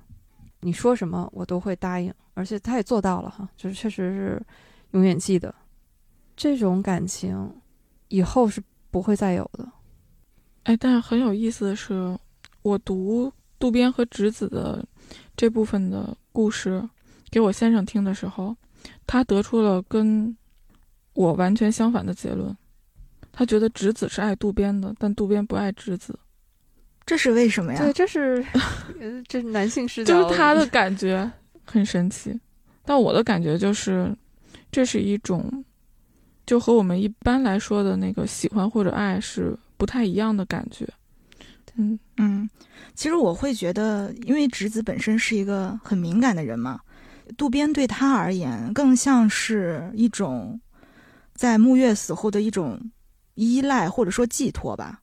[0.60, 2.14] 你说什么，我都会答应。
[2.34, 4.46] 而且他也做到了哈，就是确实是
[4.92, 5.54] 永远记得
[6.36, 7.50] 这种感情，
[8.08, 9.72] 以后是不会再有的。
[10.64, 12.18] 哎，但是很有意思的是，
[12.62, 13.32] 我读。
[13.60, 14.86] 渡边和直子的
[15.38, 16.84] 这部分的故事
[17.32, 18.54] 给我先生听的时候，
[19.08, 20.36] 他得出了跟
[21.13, 22.56] 我完全相反的结论。
[23.32, 26.17] 他觉得直子是爱渡边的，但渡边不爱直子。
[27.06, 27.80] 这是为什么呀？
[27.80, 28.45] 对，这是
[29.28, 31.30] 这是男性视角，就是他的 感觉
[31.65, 32.39] 很神奇。
[32.86, 34.15] 但我的感觉就是，
[34.71, 35.65] 这是一种
[36.45, 40.88] 就和我们一般来说的那个喜欢或者爱是不太一样的感觉。
[41.76, 42.47] 嗯嗯，
[42.93, 46.80] 其实我会觉得，因为直子本身是一个很敏感的人嘛，
[47.36, 50.60] 渡边对他而言更像是一种
[51.34, 52.80] 在沐月死后的一种
[53.36, 55.00] 依赖或者说寄托吧。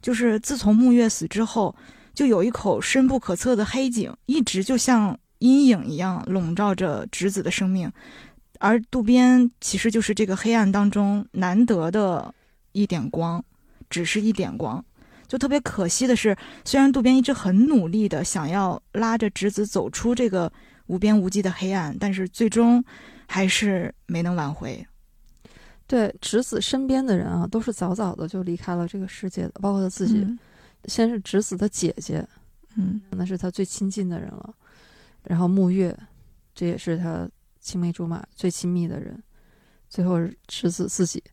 [0.00, 1.74] 就是自从沐月死之后，
[2.12, 7.90] 就有一口深不可测的黑井，一直就像阴影一样笼罩着直子的生命。
[8.60, 12.34] 而渡边其实就是这个黑暗当中难得的
[12.72, 13.42] 一点光，
[13.88, 14.84] 只是一点光。
[15.26, 20.52] 就特别可惜的是，虽然渡边一直很努力的想要拉着直子走出这个
[20.86, 22.84] 无边无际的黑暗，但是最终
[23.26, 24.86] 还是没能挽回。
[25.86, 30.18] 对直子身边的人啊，都是早早的就离开了这个世界的，包括他自己。
[30.18, 30.38] 嗯
[30.86, 32.22] 先是直子的姐姐，
[32.76, 34.54] 嗯那是他最亲近的人了，
[35.22, 35.98] 然后沐月，
[36.54, 37.26] 这也是他
[37.58, 39.18] 青梅竹马最亲密的人，
[39.88, 41.24] 最后是直子自己。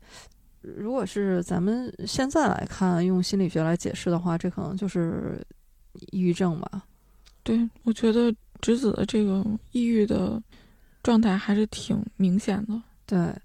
[0.61, 5.45] 如果是咱们现在来看，用心理学来解释的话，这可能就是
[6.11, 6.83] 抑郁症吧。
[7.43, 10.41] 对，我觉得直子的这个抑郁的
[11.03, 12.81] 状态还是挺明显的。
[13.05, 13.35] 对，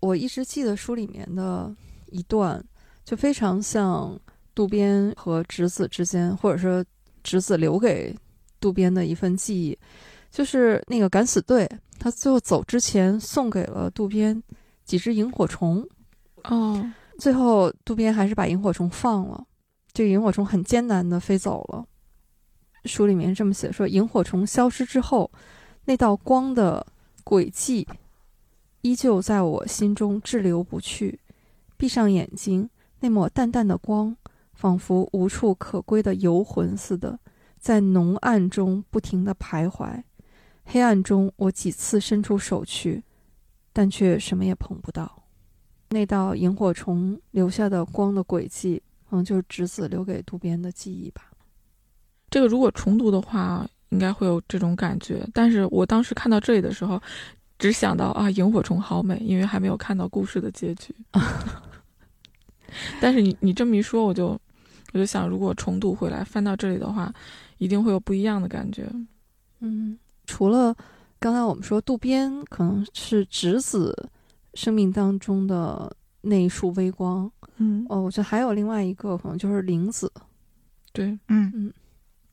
[0.00, 1.74] 我一直记得书里面的
[2.06, 2.62] 一段，
[3.04, 4.18] 就非常像
[4.54, 6.84] 渡边和直子之间，或者说
[7.22, 8.16] 直子留给
[8.58, 9.78] 渡边的一份记忆，
[10.30, 14.42] 就是那个敢死队，他最后走之前送给了渡边
[14.84, 15.86] 几只萤火虫，
[16.44, 19.44] 哦，最后渡边还是把萤火虫放了，
[19.92, 21.84] 这个萤火虫很艰难的飞走了。
[22.86, 25.30] 书里面这么写说，萤火虫消失之后，
[25.84, 26.86] 那道光的
[27.22, 27.86] 轨迹
[28.82, 31.20] 依旧在我心中滞留不去。
[31.76, 32.68] 闭上眼睛，
[33.00, 34.16] 那抹淡淡的光，
[34.52, 37.18] 仿佛无处可归的游魂似的，
[37.58, 40.02] 在浓暗中不停地徘徊。
[40.64, 43.02] 黑暗中，我几次伸出手去，
[43.72, 45.24] 但却什么也碰不到。
[45.88, 51.30] 那道萤火虫留下的光的轨迹，可能就是直子留给渡边的记忆吧。
[52.30, 55.26] 这个如果重读的话，应该会有这种感觉。
[55.34, 57.02] 但是我当时看到这里的时候，
[57.60, 60.92] 只想到啊，萤火虫好美，因为还没有看到故事的结局。
[63.00, 64.28] 但是你你这么一说，我就
[64.92, 67.12] 我就想，如果重读回来翻到这里的话，
[67.58, 68.90] 一定会有不一样的感觉。
[69.60, 70.74] 嗯，除了
[71.18, 74.08] 刚才我们说渡边可能是直子
[74.54, 80.10] 生命当中的那一束微光，嗯，哦，我觉得还有另外一个可能就是玲子。
[80.92, 81.72] 对，嗯嗯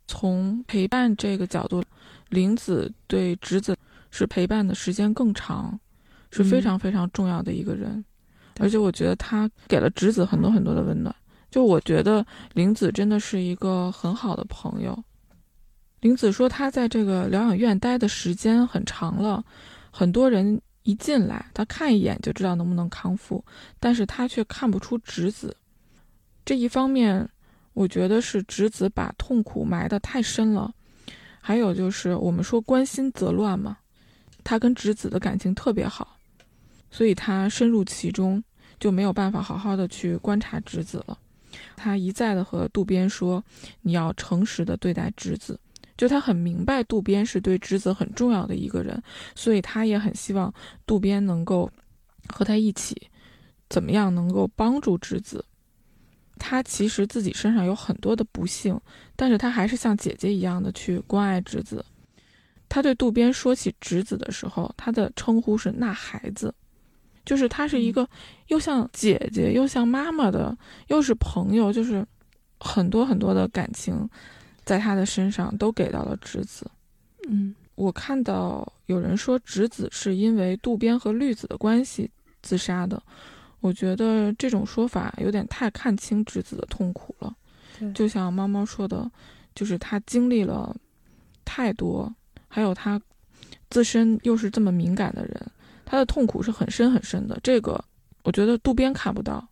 [0.07, 1.83] 从陪伴这个角度，
[2.29, 3.77] 玲子对直子
[4.12, 5.80] 是陪伴的时间更长，
[6.32, 8.04] 是非常非常重要的一个人。
[8.54, 11.15] 对而且我觉得他给了直子很多很多的温暖。
[11.50, 14.98] 就我觉得玲子真的是一个很好的朋友。
[16.02, 19.43] 玲子说，她在这个疗养院待的时间很长了，
[19.89, 23.43] 很多人一进来，她看一眼就知道能不能康复，
[23.80, 25.56] 但是她却看不出直子。
[26.46, 27.28] 这一方面，
[27.74, 30.72] 我觉得是直子把痛苦埋得太深了，
[31.39, 33.78] 还有就是我们说关心则乱嘛，
[34.47, 36.17] 他跟直子的感情特别好，
[36.89, 38.41] 所以他深入其中
[38.79, 41.17] 就没有办法好好的去观察直子了。
[41.75, 43.43] 他一再的和渡边说
[43.83, 45.60] ：“你要诚实的对待直子。”
[45.97, 49.03] 就他很明白渡边是对直子很重要的一个人，
[49.36, 50.53] 所以他也很希望
[50.86, 51.69] 渡边能够
[52.29, 52.95] 和他一起，
[53.67, 55.43] 怎么样能够帮助直子。
[56.39, 58.79] 他其实自己身上有很多的不幸，
[59.17, 61.83] 但是他还是像姐姐一样的去关爱直子。
[62.69, 66.53] 他对渡边说起侄子的时候，他的称呼是“那孩子”，
[67.25, 68.08] 就是他是一个
[68.47, 72.06] 又像姐姐又像妈妈的，又是朋友，就是
[72.60, 74.10] 很多很多的感情，
[74.65, 76.69] 在他的身上都给到了侄子。
[77.30, 82.10] 嗯我看到有人说侄子是因为渡边和绿子的关系
[82.41, 82.99] 自杀的，
[83.60, 87.36] 我觉得这种说法有点太看清侄子的痛苦了。
[87.77, 89.08] 对就像猫猫说的，
[89.53, 90.75] 就是他经历了
[91.45, 92.12] 太多，
[92.47, 93.01] 还有他
[93.69, 95.51] 自身又是这么敏感的人，
[95.86, 97.39] 他的痛苦是很深很深的。
[97.43, 97.83] 这个
[98.23, 99.47] 我觉得渡边看不到，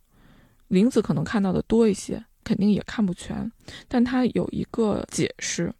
[0.68, 3.50] 玲子可能看到的多一些，肯定也看不全，
[3.88, 5.72] 但他有一个解释。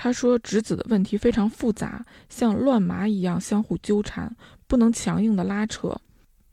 [0.00, 4.32] 他说：“直子的问题非常复杂，像乱麻一样相互纠缠，
[4.68, 5.92] 不能强硬的拉扯。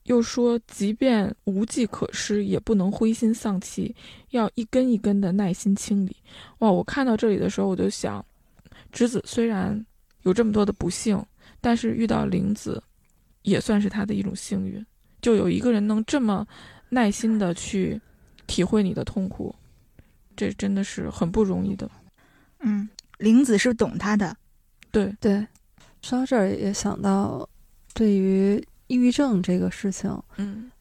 [0.05, 3.95] 又说，即便无计可施，也不能灰心丧气，
[4.31, 6.15] 要一根一根的耐心清理。”
[6.57, 6.71] 哇！
[6.71, 8.25] 我看到这里的时候，我就想，
[8.95, 9.85] 直子虽然
[10.21, 11.21] 有这么多的不幸，
[11.59, 12.81] 但是遇到玲子，
[13.41, 14.83] 也算是他的一种幸运。
[15.21, 16.47] 就有一个人能这么
[16.87, 17.99] 耐心的去
[18.47, 19.53] 体会你的痛苦，
[20.33, 21.91] 这真的是很不容易的。
[22.61, 22.87] 嗯，
[23.17, 24.33] 玲子是懂他的，
[24.91, 25.45] 对，对。
[26.01, 27.47] 说到这儿也想到，
[27.93, 30.71] 对于抑郁症这个事情，嗯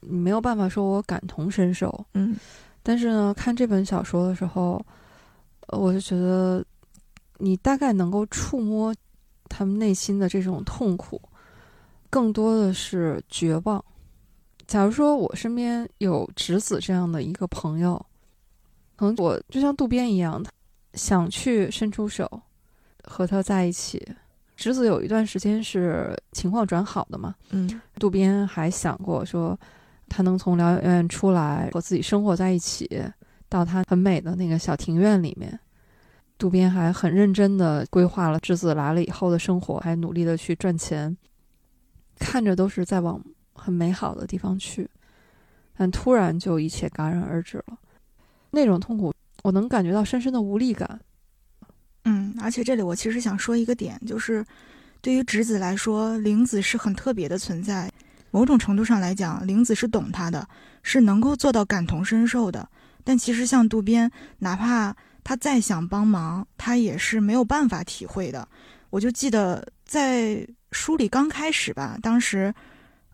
[0.00, 2.36] 你没有办法说我感同身受，嗯
[2.84, 4.80] 但是呢，看这本小说的时候，
[5.66, 6.64] 呃我就觉得
[7.38, 8.94] 你大概能够触摸
[9.48, 11.20] 他们内心的这种痛苦。
[12.08, 13.84] 更多的是绝望。
[14.66, 18.04] 假如说我身边有直子这样的一个朋友，
[18.96, 20.42] 可能我就像渡边一样，
[20.94, 22.28] 想去伸出手
[23.04, 24.04] 和他在一起。
[24.56, 29.58] 直子有一段时间是情况转好的嘛，嗯，渡边还想过说，
[30.08, 32.88] 他能从疗养院出来和自己生活在一起，
[33.48, 35.60] 到他很美的那个小庭院里面。
[36.38, 41.16] 渡边还很认真的规划了直子来了以后的生活，还努力的去赚钱，
[42.18, 43.22] 看着都是在往
[43.54, 44.88] 很美好的地方去，
[45.76, 47.78] 但突然就一切戛然而止了。
[48.50, 49.12] 那种痛苦，
[49.42, 51.00] 我能感觉到深深的无力感。
[52.04, 54.44] 嗯，而且这里我其实想说一个点，就是
[55.00, 57.90] 对于直子来说，玲子是很特别的存在。
[58.30, 60.46] 某种程度上来讲，玲子是懂他的，
[60.82, 62.68] 是能够做到感同身受的。
[63.02, 64.94] 但其实像渡边，哪怕
[65.26, 68.46] 他再想帮忙，他也是没有办法体会的。
[68.90, 72.54] 我就记得在书里刚开始吧，当时，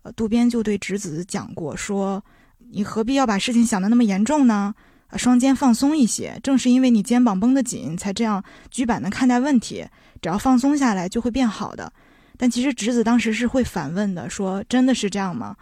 [0.03, 2.23] 呃，渡边就对直子讲过，说
[2.71, 4.75] 你何必要把事情想得那么严重呢？
[5.09, 9.83] 啊，双肩放松一些，正是因为你肩膀绷得紧，才这样举板的看待问题。
[10.21, 11.91] 只要放松下来，就会变好的。
[12.37, 15.57] 但其实直子当时是会反问的，说真的是这样吗？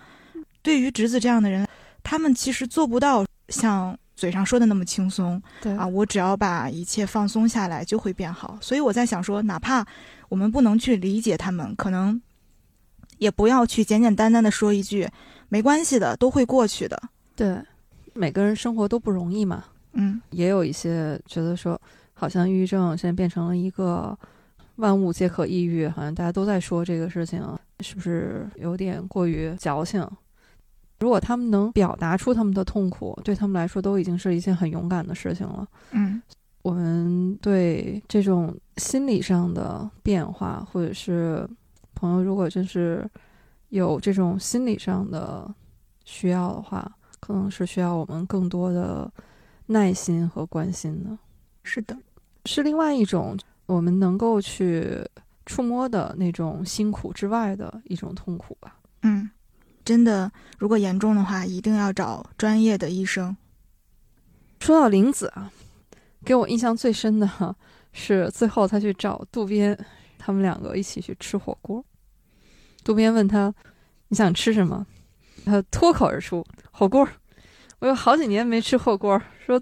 [0.62, 1.68] 对于直子这样的人，
[2.03, 5.43] 他们其实做不到像嘴上说的那么轻松。
[5.62, 8.59] 对啊，我只要把一切放松下来，就会变好。
[8.61, 9.83] 所以我在想说，哪怕
[10.29, 12.21] 我们不能去理解他们，可能
[13.16, 15.09] 也不要去简简单单的说一句
[15.49, 17.03] 没关系的，都会过去的。
[17.35, 17.59] 对，
[18.12, 19.64] 每个人生活都不容易嘛。
[19.95, 21.81] 嗯也有一些觉得说，
[22.12, 24.16] 好像抑郁症现在变成了一个
[24.77, 27.43] 万物皆可抑郁，好像大家都在说这个事情，
[27.81, 30.07] 是不是有点过于矫情？
[31.01, 35.66] 如果他们能表达出他们的痛苦，对他们来说都已经是一件很勇敢的事情了。
[35.92, 36.22] 嗯
[36.62, 41.48] 我们对这种心理上的变化，或者是
[41.94, 43.09] 朋友如果真是
[43.70, 45.51] 有这种心理上的
[46.05, 49.11] 需要的话，可能是需要我们更多的
[49.66, 51.16] 耐心和关心的，
[51.62, 51.96] 是的，
[52.44, 53.34] 是另外一种
[53.64, 55.03] 我们能够去
[55.46, 58.76] 触摸的那种辛苦之外的一种痛苦吧。
[59.01, 59.30] 嗯，
[59.85, 63.37] 真的，如果严重的话，一定要找专业的医生。
[64.61, 65.51] 说到玲子啊，
[66.24, 67.57] 给我印象最深的哈
[67.93, 69.76] 是最后他去找渡边，
[70.18, 71.85] 他们两个一起去吃火锅。
[72.85, 73.53] 渡边问他
[74.09, 74.87] ：“你想吃什么？”
[75.45, 77.09] 他脱口而出：“火锅。”
[77.81, 79.61] 我有好几年没吃火锅，说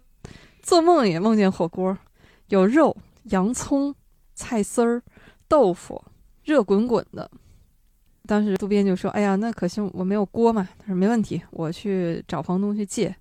[0.60, 1.96] 做梦也梦见火锅，
[2.48, 3.94] 有肉、洋葱、
[4.34, 5.00] 菜丝儿、
[5.46, 6.04] 豆腐，
[6.42, 7.30] 热滚滚的。
[8.28, 13.14] 当时渡边就说：“哎呀，那可惜我没有锅嘛。”他说：“没问题，我去找房东去借。”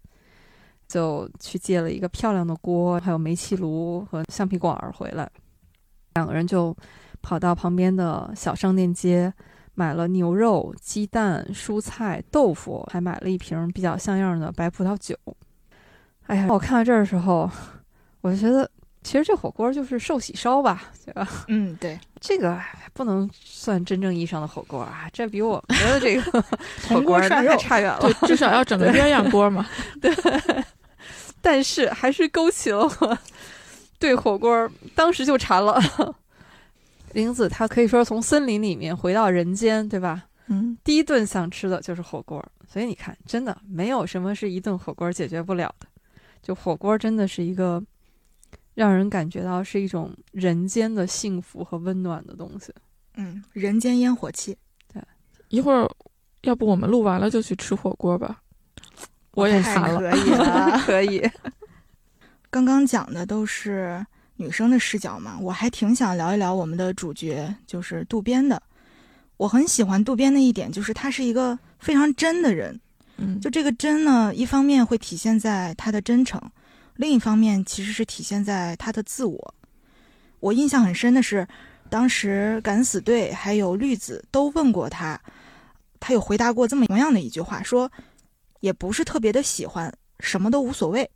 [0.86, 5.30] 就去借了一个漂亮的锅，还有煤气炉和橡皮管儿回来。
[6.16, 6.76] 两个人就
[7.22, 9.34] 跑到旁边的小商店街，
[9.76, 15.16] 买了牛肉、鸡蛋、蔬菜、豆腐，还买了一瓶比较像样的白葡萄酒。
[16.28, 17.49] 哎呀，我看到这儿的时候，
[18.22, 18.70] 我就觉得，
[19.03, 21.28] 其实这火锅就是寿喜烧吧，对吧？
[21.49, 22.59] 嗯，对，这个
[22.93, 26.43] 不能算真正意义上的火锅啊，这比我们的这个 火
[26.88, 27.99] 铜锅涮肉还差远了。
[28.01, 29.68] 对，至少要整个鸳鸯锅嘛。
[30.01, 30.13] 对
[31.41, 33.18] 但是还是勾起了我
[33.99, 35.82] 对火锅当时就馋了。
[37.13, 40.26] 玲子她可以说从森林里面回到人间，对吧？
[40.47, 45.88] 嗯，第一顿想吃的就是火锅，所以你看，真的没有什么是一顿火锅解决不了的。
[46.41, 47.82] 就火锅真的是一个
[48.78, 52.71] 让人感觉到是一种人间的幸福和温暖的东西。
[53.15, 54.55] 嗯，人间烟火气。
[54.93, 55.01] 对
[55.49, 55.89] 一会儿，
[56.43, 58.39] 要不我们录完了就去吃火锅吧？
[59.32, 60.11] 我也太馋了。
[60.11, 60.82] 可以了。
[60.86, 61.32] 可以，
[62.51, 64.05] 刚刚讲的都是
[64.36, 68.61] 女生的视角嘛，我还挺想聊一聊我们的主角，就是渡边的。
[69.38, 72.80] 我很喜欢渡边的一点就是他是一个非常真的人，
[73.17, 76.39] 嗯，就这个真呢，一方面会体现在他的真诚，
[76.98, 79.54] 另一方面其实是体现在他的自我。
[80.39, 81.48] 我印象很深的是，
[81.89, 85.20] 当时敢死队还有绿子都问过他，
[86.00, 87.91] 他有回答过这么同样的一句话，说
[88.60, 91.10] 也不是特别的喜欢，什么都无所谓。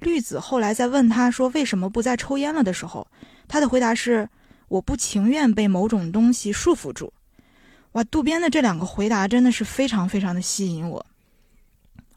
[0.00, 3.06] 绿子后来在问他说为什么不再抽烟了的时候，
[3.48, 4.28] 他的回答是
[4.68, 7.12] 我不情愿被某种东西束缚住。
[7.92, 11.04] 哇，渡边的这两个回答真的是非常非常的吸引我。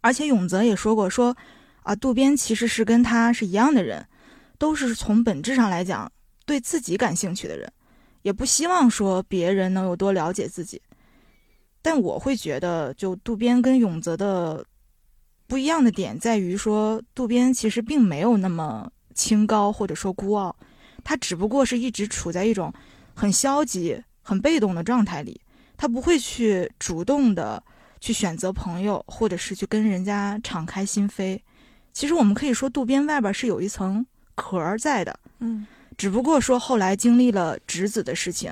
[0.01, 1.35] 而且永泽也说过说，
[1.81, 4.07] 啊，渡边其实是跟他是一样的人，
[4.57, 6.11] 都是从本质上来讲
[6.45, 7.71] 对自己感兴趣的人，
[8.21, 10.81] 也不希望说别人能有多了解自己。
[11.81, 14.63] 但我会觉得，就渡边跟永泽的
[15.47, 20.55] 不一样的点在于说，渡边其实并没有那么清高或者说孤傲，
[21.03, 22.71] 他只不过是一直处在一种
[23.15, 25.41] 很消极、很被动的状态里。
[25.75, 27.63] 他不会去主动的
[27.99, 31.39] 去选择朋友，或者是去跟人家敞开心扉。
[31.93, 35.65] 其实我们可以说，渡边外边是有一层壳儿在的，嗯
[35.97, 38.51] 只不过说后来经历了直子的事情，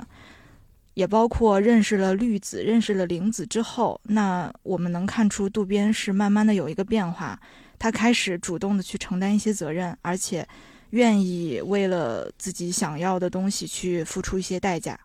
[0.93, 7.39] 也包括认识了绿子、认识了玲子之后，那我们能看出渡边是慢慢的有一个变化，
[7.79, 10.47] 他开始主动的去承担一些责任，而且
[10.91, 14.99] 愿意为了自己想要的东西去付出一些代价。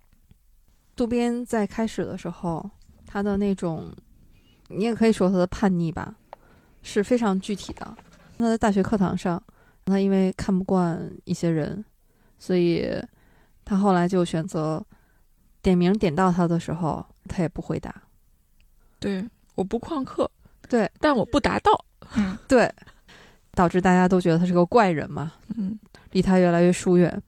[0.96, 2.68] 渡边在开始的时候，
[3.06, 3.90] 他的那种，
[4.68, 6.14] 你也可以说他的叛逆吧，
[6.82, 7.96] 是非常具体的。
[8.44, 9.42] 他在大学课堂上，
[9.86, 11.82] 他因为看不惯一些人，
[12.38, 12.86] 所以
[13.64, 14.84] 他后来就选择
[15.62, 17.94] 点名点到他的时候，他也不回答。
[19.00, 20.30] 对，我不旷课，
[20.68, 21.72] 对，但我不答到，
[22.16, 22.70] 嗯， 对，
[23.52, 25.78] 导致大家都觉得他是个怪人嘛，嗯
[26.12, 27.22] 离他越来越疏远。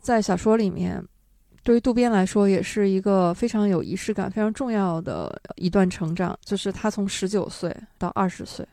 [0.00, 1.00] 在小说里面，
[1.62, 8.66] 对于渡边来说，也是一个非常有仪式感、非常重要的一段成长，就是他从十九岁到二十岁，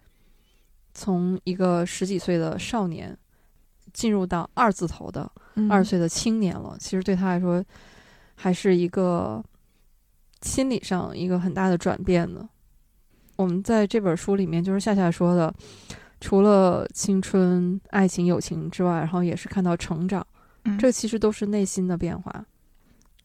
[0.93, 3.17] 从一个十几岁的少年，
[3.93, 6.75] 进入到二字头的嗯二十岁的青年了。
[6.79, 7.63] 其实对他来说，
[8.35, 9.43] 还是一个
[10.41, 12.47] 心理上一个很大的转变的。
[13.35, 15.53] 我们在这本书里面，就是夏夏说的，
[16.19, 20.25] 除了青春、爱情、友情之外，然后也是看到成长，
[20.65, 22.45] 嗯这其实都是内心的变化。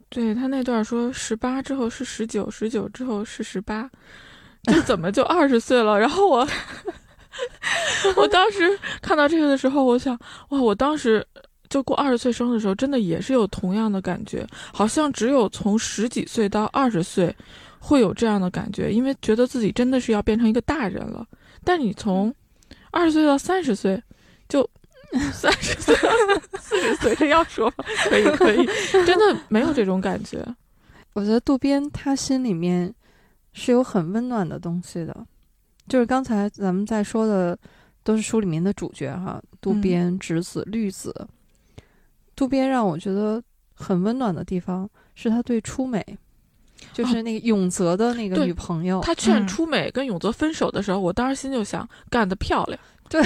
[0.08, 3.90] 对他那段说十八之后是十九，十九之后是十八，
[4.62, 5.98] 这怎么就二十岁了？
[5.98, 6.46] 然后我，
[8.16, 10.18] 我当时看到这个的时候，我想，
[10.51, 11.26] 哇，我当时
[11.68, 17.35] 就过二十岁生日的时候，真的也是有同样的感觉，好像只有从十几岁到二十岁
[17.78, 21.26] 会有这样的感觉，因为觉得自己真的是要变成一个大人了。
[21.64, 22.35] 但你从
[22.91, 24.01] 二十岁到三十岁，
[24.49, 24.68] 就
[25.32, 25.97] 三十岁、
[26.61, 27.72] 四十岁，这样说
[28.09, 28.66] 可以可以，
[29.05, 30.45] 真的没有这种感觉。
[31.14, 32.93] 我觉得渡边他心里面
[33.53, 35.26] 是有很温暖的东西的，
[35.89, 37.59] 就是刚才咱们在说的
[38.03, 41.26] 都是书里面的主角哈，渡边、直子、绿子。
[42.37, 43.43] 渡边让我觉得
[43.74, 46.05] 很温暖的地方是他对出美，
[46.93, 52.78] 就是那个永泽的那个女朋友，他劝嗯出美跟永泽分手的时候，我当时心就想，干得漂亮。
[53.09, 53.22] 对，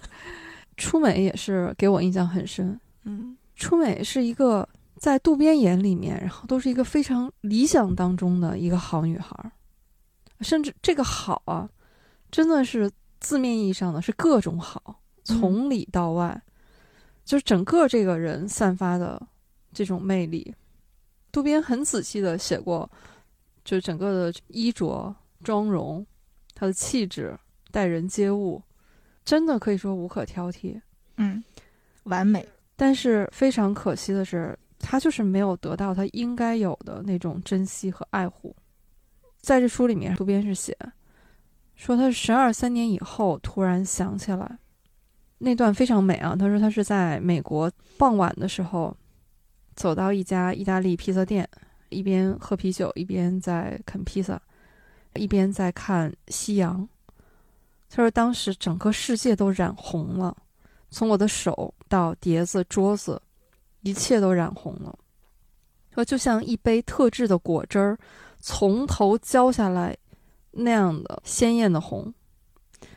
[0.76, 2.78] 出美也是给我印象很深。
[3.04, 9.50] 嗯出美是一个在渡边眼里面，然后都是一个非常理想当中的一个好女孩儿，
[10.40, 11.68] 甚至这个好啊，
[12.30, 16.40] 真的是字面意义上的是各种好，从里到外，
[17.24, 19.20] 就是整个这个人散发的
[19.72, 20.54] 这种魅力。
[21.30, 22.90] 渡边很仔细的写过，
[23.64, 26.04] 就整个的衣着、妆容，
[26.54, 27.38] 他的气质、
[27.70, 28.62] 待人接物，
[29.24, 30.80] 真的可以说无可挑剔。
[31.16, 31.42] 嗯，
[32.04, 32.46] 完美。
[32.76, 38.54] 但是非常可惜的是，他就是没有得到他应该有的那种珍惜和爱护。
[39.40, 40.76] 在这书里面，渡边是写
[41.78, 44.58] 说他十二三年以后突然想起来，
[45.38, 46.34] 那段非常美啊。
[46.36, 48.94] 他说他是在美国傍晚的时候，
[49.76, 51.48] 走到一家意大利披萨店，
[51.88, 54.42] 一边喝啤酒，一边在啃披萨，
[55.14, 56.86] 一边在看夕阳。
[57.88, 60.36] 他说当时整个世界都染红了。
[60.90, 63.22] 从我的手到碟子、桌子，
[63.82, 64.98] 一切都染红了。
[65.94, 67.96] 说就像一杯特制的果汁儿
[68.40, 69.96] 从头浇下来
[70.58, 72.12] 那样的鲜艳的红。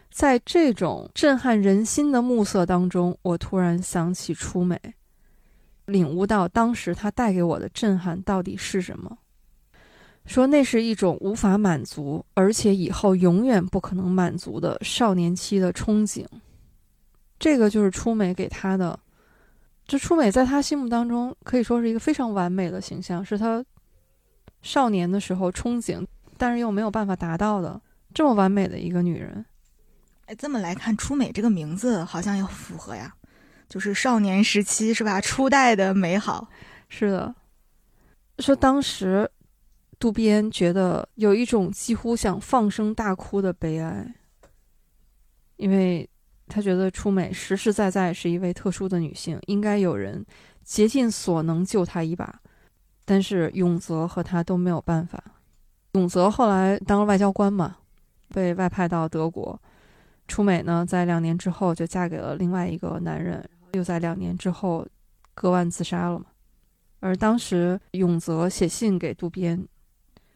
[0.10, 4.78] 在这种震撼人心的暮色当中，我突然想起初美，
[5.86, 9.18] 领悟到当时它带给我的震撼到底是什么。
[10.26, 16.26] 说那是一种无法满足，而且以后永远不可能满足的少年期的憧憬。
[17.40, 19.00] 这个就是出美给他的，
[19.88, 23.66] 这出美在他心目当中可以说是一个非常完美的形象，是他
[24.62, 26.06] 少年的时候憧憬，
[26.42, 27.80] 但是又没有办法达到的
[28.16, 29.46] 这么完美的一个女人。
[30.26, 33.14] 哎，这么来看，初美这个名字好像也符合呀，
[33.70, 35.22] 就是少年时期是吧？
[35.22, 36.50] 初代的美好。
[36.90, 37.36] 是的，
[38.40, 39.30] 说当时
[40.00, 44.16] 渡边觉得有一种几乎想放声大哭的悲哀，
[45.58, 46.10] 因为
[46.48, 50.26] 他觉得初美实实在在是一位特殊的女性，应该有人
[50.64, 52.42] 竭尽所能救她一把，
[53.06, 55.24] 但是永泽和他都没有办法。
[55.94, 57.78] 永泽后来当了外交官嘛，
[58.30, 59.60] 被外派到德国。
[60.28, 64.88] 出美呢，在两年之后就嫁给了另外一个男人，又在两年之后
[65.34, 66.26] 割腕自杀了嘛。
[67.02, 69.68] 而当时永泽写信给渡边，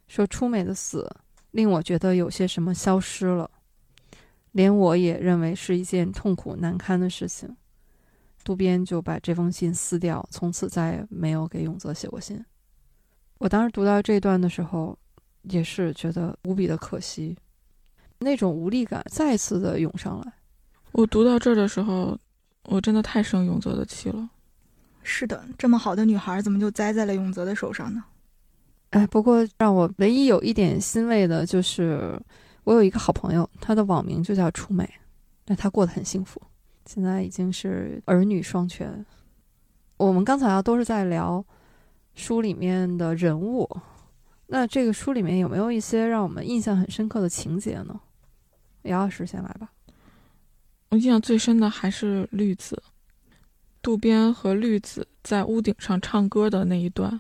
[0.07, 1.09] 说出美的死
[1.51, 3.49] 令我觉得有些什么消失了，
[4.51, 7.55] 连我也认为是一件痛苦难堪的事情。
[8.43, 12.43] 渡边就把这封信撕掉，从此再也没有给永泽写过信。
[13.37, 14.97] 我当时读到这段的时候，
[15.49, 17.37] 也是觉得无比的可惜，
[18.19, 20.33] 那种无力感再次的涌上来。
[20.91, 22.17] 我读到这儿的时候，
[22.63, 24.29] 我真的太生永泽的气了。
[25.03, 28.03] 是的，这么好的女孩怎么就栽在了永泽的手上呢？
[28.91, 32.19] 哎，不过让我唯一有一点欣慰的就是，
[32.63, 34.89] 我有一个好朋友，她的网名就叫初美，
[35.45, 36.41] 那她过得很幸福，
[36.85, 39.05] 现在已经是儿女双全。
[39.97, 41.45] 我们刚才啊都是在聊
[42.15, 43.69] 书里面的人物，
[44.47, 47.99] 那这个书里面有没有一些让我们印象很深刻的情节呢？
[48.83, 49.69] 姚老师先来吧。
[50.89, 52.81] 我印象最深的还是绿子，
[53.81, 57.19] 渡边和绿子在屋顶上唱歌的那一段。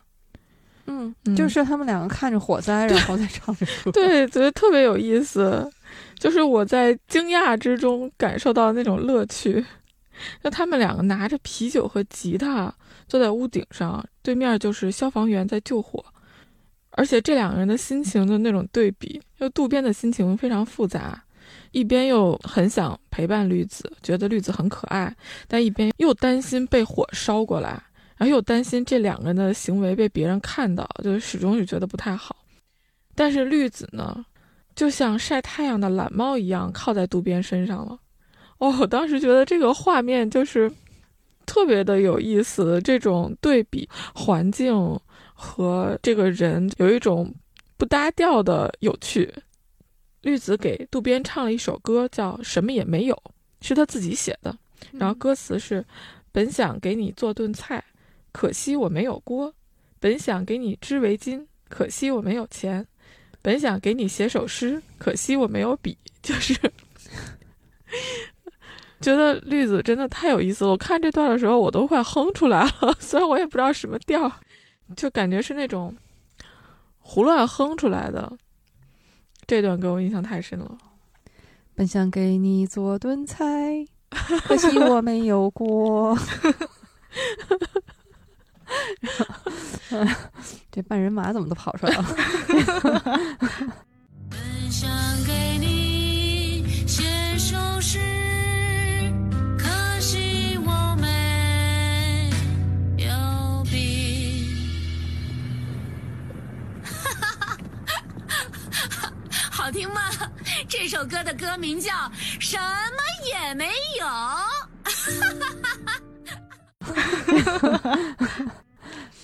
[0.85, 3.91] 嗯，就是他们两个看着火灾，然后在唱着 歌。
[3.91, 5.67] 对，觉得特别有意思。
[6.19, 9.65] 就是我在惊讶之中感受到那种乐趣。
[10.43, 12.71] 那他们两个拿着啤酒和吉他
[13.07, 16.05] 坐在屋顶上，对面就是消防员在救火。
[16.97, 21.23] 而且这两个人的心情的那种对比，就渡边的心情非常复杂，
[21.71, 25.15] 一边又很想陪伴绿子，觉得绿子很可爱，
[25.47, 27.81] 但一边又担心被火烧过来。
[28.17, 32.33] 然后又担心这两个人的行为被别人看到，就始终是觉得不太好。
[33.13, 34.25] 但是绿子呢，
[34.73, 37.99] 就像晒太阳的懒猫一样靠在渡边身上了。
[38.59, 40.71] 哦，我当时觉得这个画面就是
[41.45, 44.73] 特别的有意思，这种对比环境
[45.35, 47.31] 和这个人有一种
[47.77, 49.31] 不搭调的有趣。
[50.21, 53.15] 绿子给渡边唱了一首歌，叫《什么也没有》，
[53.61, 54.57] 是他自己写的。
[54.91, 55.85] 然后歌词是：
[56.31, 57.83] 本想给你做顿菜。
[58.31, 59.53] 可惜我没有锅，
[59.99, 62.85] 本想给你织围巾，可惜我没有钱，
[63.41, 65.95] 本想给你写首诗，可惜我没有笔。
[66.23, 66.55] 就是
[68.99, 70.71] 觉得绿子真的太有意思了。
[70.71, 74.31] 我看这段的时候，我都快哼出来了， 虽然我也不知道什么调，
[74.95, 75.95] 就感觉是那种
[76.99, 78.31] 胡乱哼出来的。
[79.47, 80.77] 这段给我印象太深了。
[81.75, 83.85] 本想给你做炖菜，
[84.47, 86.17] 可惜我没有锅。
[90.71, 92.03] 这半人马怎么都跑出来了？
[94.29, 94.39] 本
[94.71, 94.89] 想
[95.25, 97.03] 给你写
[97.37, 97.99] 首诗，
[109.55, 110.01] 好听吗？
[110.67, 111.93] 这首歌的歌名叫
[112.41, 114.05] 《什么也没有》。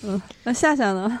[0.02, 1.20] 嗯，那夏夏呢？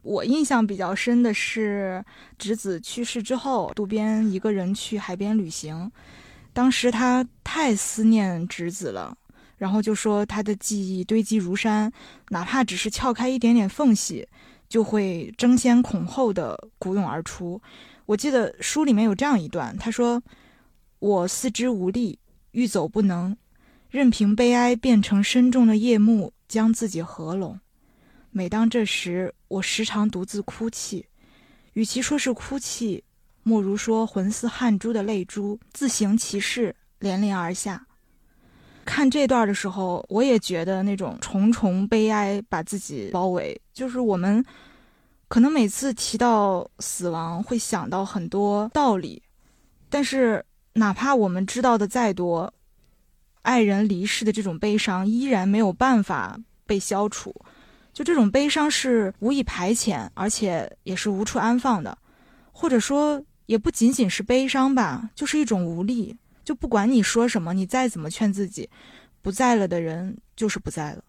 [0.00, 2.02] 我印象比较深的是
[2.38, 5.92] 侄子去世之后，渡边一个人去海边旅行。
[6.54, 9.14] 当时他太思念侄子了，
[9.58, 11.92] 然后就说他的记忆堆积如山，
[12.30, 14.26] 哪怕只是撬开一点点缝隙，
[14.70, 17.60] 就会争先恐后的鼓涌而出。
[18.06, 20.22] 我记得书里面有这样一段，他说
[20.98, 22.18] ：“我四肢无力，
[22.50, 23.36] 欲走不能，
[23.90, 27.58] 任凭悲哀变成深重的夜幕，将自己合拢。”
[28.34, 31.06] 每当这时，我时常独自哭泣，
[31.74, 33.04] 与其说是哭泣，
[33.42, 37.86] 莫如说浑似汗珠的泪珠自行其事，连连而下。
[38.84, 43.60] 看这段的时候，我也觉得那种重重悲哀把自己包围。
[43.72, 44.44] 就是我们
[45.32, 49.22] 可能每次提到死亡，会想到很多道理，
[49.88, 52.52] 但是哪怕我们知道的再多，
[53.40, 57.34] 爱人离世的这种悲伤依然没有办法被消除。
[57.94, 61.96] 就这种悲伤是无以排遣，而且也是无处安放的，
[62.52, 66.14] 或者说也不仅仅是悲伤吧，就是一种无力。
[66.44, 68.68] 就不管你说什么，你再怎么劝自己，
[69.22, 71.02] 不在了的人就是不在了。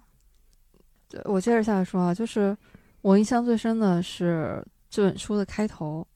[1.25, 2.57] 我接着下来说啊，就是
[3.03, 6.07] 我印象最深的是这本书的开头，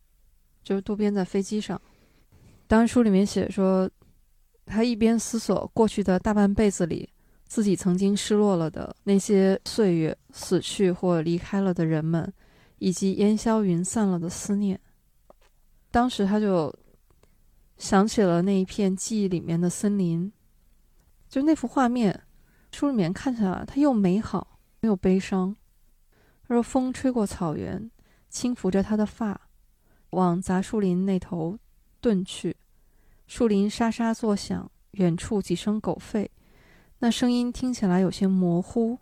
[0.63, 1.79] 就是渡边在飞机上，
[2.65, 3.89] 当时书里面写说，
[4.65, 7.07] 他一边思索过去的大半辈子里。
[7.45, 12.33] 自己曾经失落了的那些岁月，死去或离开了的人们，
[12.77, 14.77] 以及烟消云散了的思念。
[15.89, 16.73] 当时他就
[17.77, 20.29] 想起了那一片记忆里面的森林，
[21.29, 22.21] 就那幅画面，
[22.73, 25.55] 书里面看起来它又美好又悲伤。
[26.47, 27.91] 若：“风吹过草原，
[28.29, 29.39] 轻拂着他的发，
[30.11, 31.59] 往杂树林那头
[32.01, 32.55] 遁去。
[33.27, 36.27] 树林沙沙作响，远处几声狗吠。”
[36.99, 38.97] 那声音听起来有些模糊，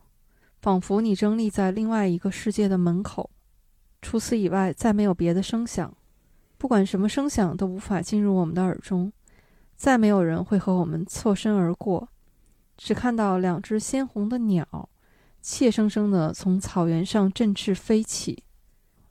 [0.59, 3.29] 仿佛你正立在另外一个世界的门口。
[4.01, 5.95] 除此以外，再没有别的声响。
[6.57, 9.13] 不管什么声响都无法进入我们的耳中。
[9.75, 12.09] 再没有人会和我们错身而过。
[12.77, 14.89] 只看到两只鲜红的鸟，
[15.47, 18.43] 怯生生地从草原上振翅飞起，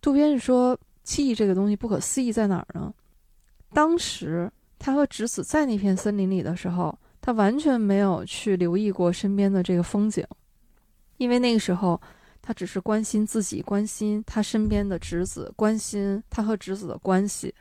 [0.01, 2.93] 渡边是说，记忆这个东西不可思议在哪儿呢？
[3.73, 10.27] 当时他和直子在那片森林里的时候，他完全没有去留意过身边的这个风景，
[11.19, 12.03] 因为那个时候
[12.43, 17.55] 他只是关心自己，关心他身边的直子，关心他和直子的关系。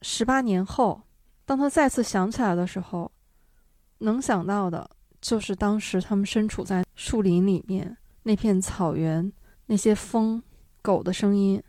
[0.00, 1.02] 十八年后，
[1.44, 3.12] 当他再次想起来的时候，
[3.98, 4.90] 能想到的
[5.22, 9.32] 就是当时他们身处在树林里面那片草原，
[9.64, 10.42] 那些风。
[10.84, 11.62] 狗的声音，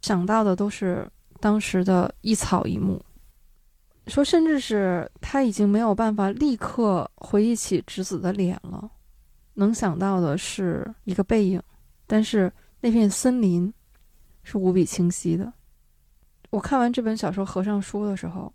[0.00, 1.06] 想到的都是
[1.38, 2.98] 当时的一草一木。
[4.06, 8.90] 说，甚至是他已经没有办法立刻回忆起直子的脸了，
[9.52, 11.62] 能想到的是一个背影。
[12.06, 12.50] 但是
[12.80, 13.70] 那片森林
[14.42, 15.52] 是无比清晰的。
[16.48, 18.50] 我看完这本小说合上书的时候，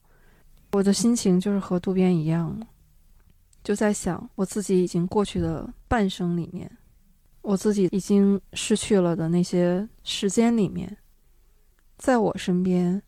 [0.71, 2.59] 我的心情就是和渡边一样，
[3.67, 6.71] 就在想我自己已经过去的半生里面。
[7.41, 10.95] 我自己已经失去了的那些时间里面，
[11.97, 13.03] 在我身边，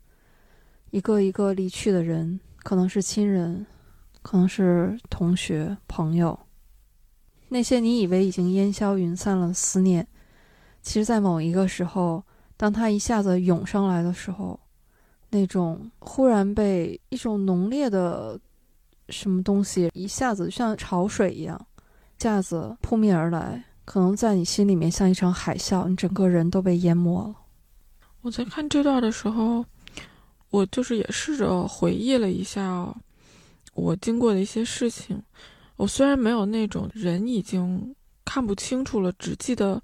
[0.91, 3.65] 一个一个离去的人，可能是亲人，
[4.21, 6.37] 可能是同学、朋友。
[7.47, 10.05] 那些你以为已经烟消云散了思念，
[10.81, 12.21] 其实，在某一个时候，
[12.57, 14.59] 当他一下子涌上来的时候，
[15.29, 18.37] 那种忽然被一种浓烈的
[19.11, 21.59] 什么东西一下子像潮水一样，
[22.19, 23.63] 一下子扑面而来。
[23.85, 27.35] 可能在你心里面像一场海啸，你整个人都被淹没了。
[28.21, 29.65] 我在看这段的时候，
[30.51, 32.87] 我就是也试着回忆了一下
[33.73, 35.19] 我经过的一些事情。
[35.75, 37.95] 我虽然没有那种人已经
[38.25, 39.81] 看不清楚了，只记得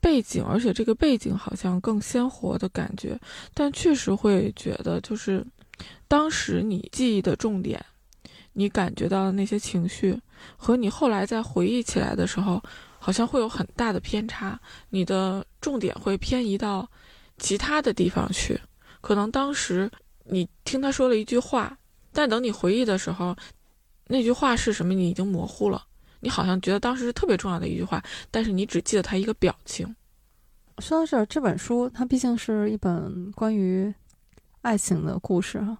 [0.00, 3.16] 背景，而且这个背景好像更鲜活的感觉，
[3.54, 5.46] 但确实会觉得，就是
[6.08, 7.84] 当时你记忆的重点，
[8.56, 10.20] 你感觉到的那些情绪，
[10.56, 12.60] 和你后来再回忆起来的时候。
[12.98, 16.90] 好像会有很大的偏差，你的重点会偏移到
[17.38, 18.60] 其他的地方去。
[19.00, 19.88] 可能当时
[20.24, 21.78] 你听他说了一句话，
[22.12, 23.36] 但等你回忆的时候，
[24.08, 25.86] 那句话是什么，你已经模糊了。
[26.18, 29.94] 你好像觉得当时是特别重要的一句话，但是你只记得他一个表情。
[30.78, 33.94] 说到这儿，这本书它毕竟是一本关于
[34.62, 35.78] 爱情的故事哈，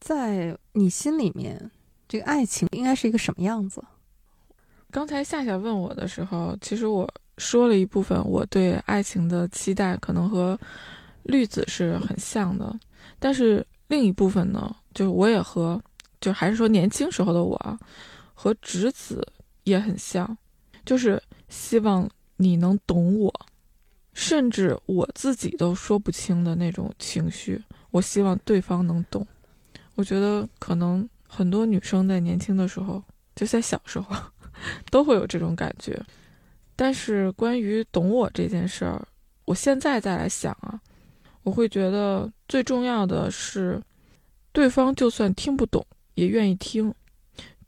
[0.00, 1.70] 在你心里面，
[2.08, 3.84] 这个爱情应该是一个什么样子？
[4.90, 7.06] 刚才夏夏问我的时候，其实我
[7.36, 10.58] 说了一部分我对爱情的期待，可能和
[11.24, 12.74] 绿子是很像的。
[13.18, 15.80] 但是另一部分呢，就是我也和，
[16.20, 17.78] 就还是说年轻时候的我，
[18.32, 19.26] 和直子
[19.64, 20.36] 也很像，
[20.86, 23.32] 就是希望你能懂我，
[24.14, 29.26] 甚至我自己都说不清的那种情绪，我希望对方能懂。
[29.96, 33.00] 我觉得可能很多女生在年轻的时候，
[33.36, 34.16] 就在小时候。
[34.90, 35.96] 都会有这种感觉，
[36.74, 39.06] 但是关于懂我这件事儿，
[39.44, 40.80] 我现在再来想啊，
[41.44, 43.80] 我会觉得最重要的是，
[44.50, 46.92] 对方就算听不懂也愿意听，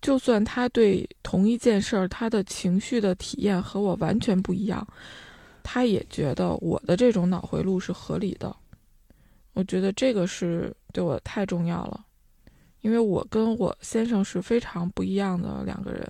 [0.02, 4.84] 就算他对同一件事儿他的情绪的体验和我完全不一样，
[5.62, 8.52] 他也觉得我的这种脑回路是合理的。
[9.52, 12.04] 我觉得这个是对我太重要了，
[12.80, 16.06] 因为我跟我先生是非常不一样的两个人。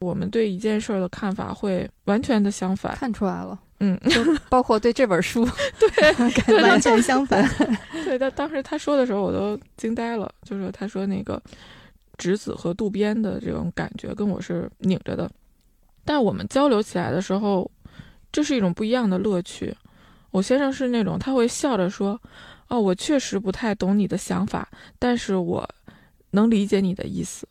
[0.00, 5.46] 我们对一件事儿的看法会完全的相反，看出来了，嗯，就包括对这本书，
[5.78, 7.46] 对，完全相反。
[8.06, 10.32] 对，他当时他说的时候，我都惊呆了。
[10.42, 11.40] 就是他说那个
[12.16, 15.30] 直子和渡边的这种感觉跟我是拧着的，
[16.02, 17.70] 但我们交流起来的时候，
[18.32, 19.76] 这是一种不一样的乐趣。
[20.30, 22.18] 我先生是那种他会笑着说
[22.70, 24.66] ：“哦，我确实不太懂你的想法，
[24.98, 25.68] 但是我
[26.30, 27.46] 能理解你的意思。”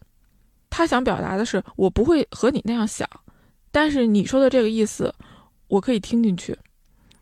[0.71, 3.07] 他想表达的是，我不会和你那样想，
[3.71, 5.13] 但是你说的这个意思，
[5.67, 6.57] 我可以听进去。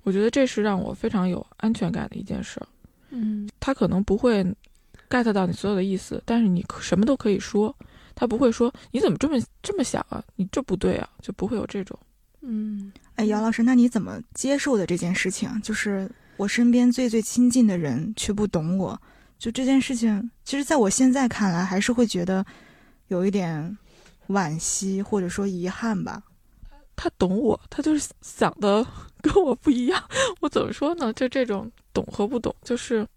[0.04, 2.62] 我觉得这是让我非常有安全感的一件事。
[3.10, 4.44] 嗯，他可能不会
[5.10, 7.76] get 到你所有的意思，但是你什么都可以说，
[8.14, 11.98] 他不会说你怎么这么这么想啊，你这不对啊，就不会有这种。
[12.42, 15.50] 嗯，哎，姚老师，那你怎么接受的这件事情？
[15.62, 19.02] 就是我身边最最亲近的人却不懂我，
[19.38, 22.46] 就这件事情，其实在我现在看来，还是会觉得。
[23.10, 23.78] 有一点
[24.28, 26.22] 惋惜，或者说遗憾吧。
[26.94, 28.86] 他懂我，他就是想的
[29.22, 30.04] 跟我不一样。
[30.42, 31.14] 我怎么说呢？
[31.14, 33.08] 就这种懂和不懂，就是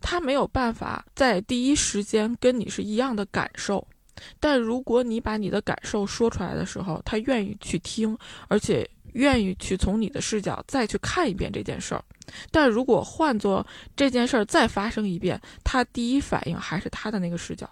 [0.00, 3.86] 他没有办法在第一时间跟你是一样的感受。
[4.40, 12.02] 但如果你把你的感受说出来的时候，他愿意去听，而且愿意去从你的视角再去看一遍这件事儿。
[12.50, 13.66] 但如果换做
[13.96, 17.68] 这件事儿再发生一遍，他第一反应还是他的那个视角。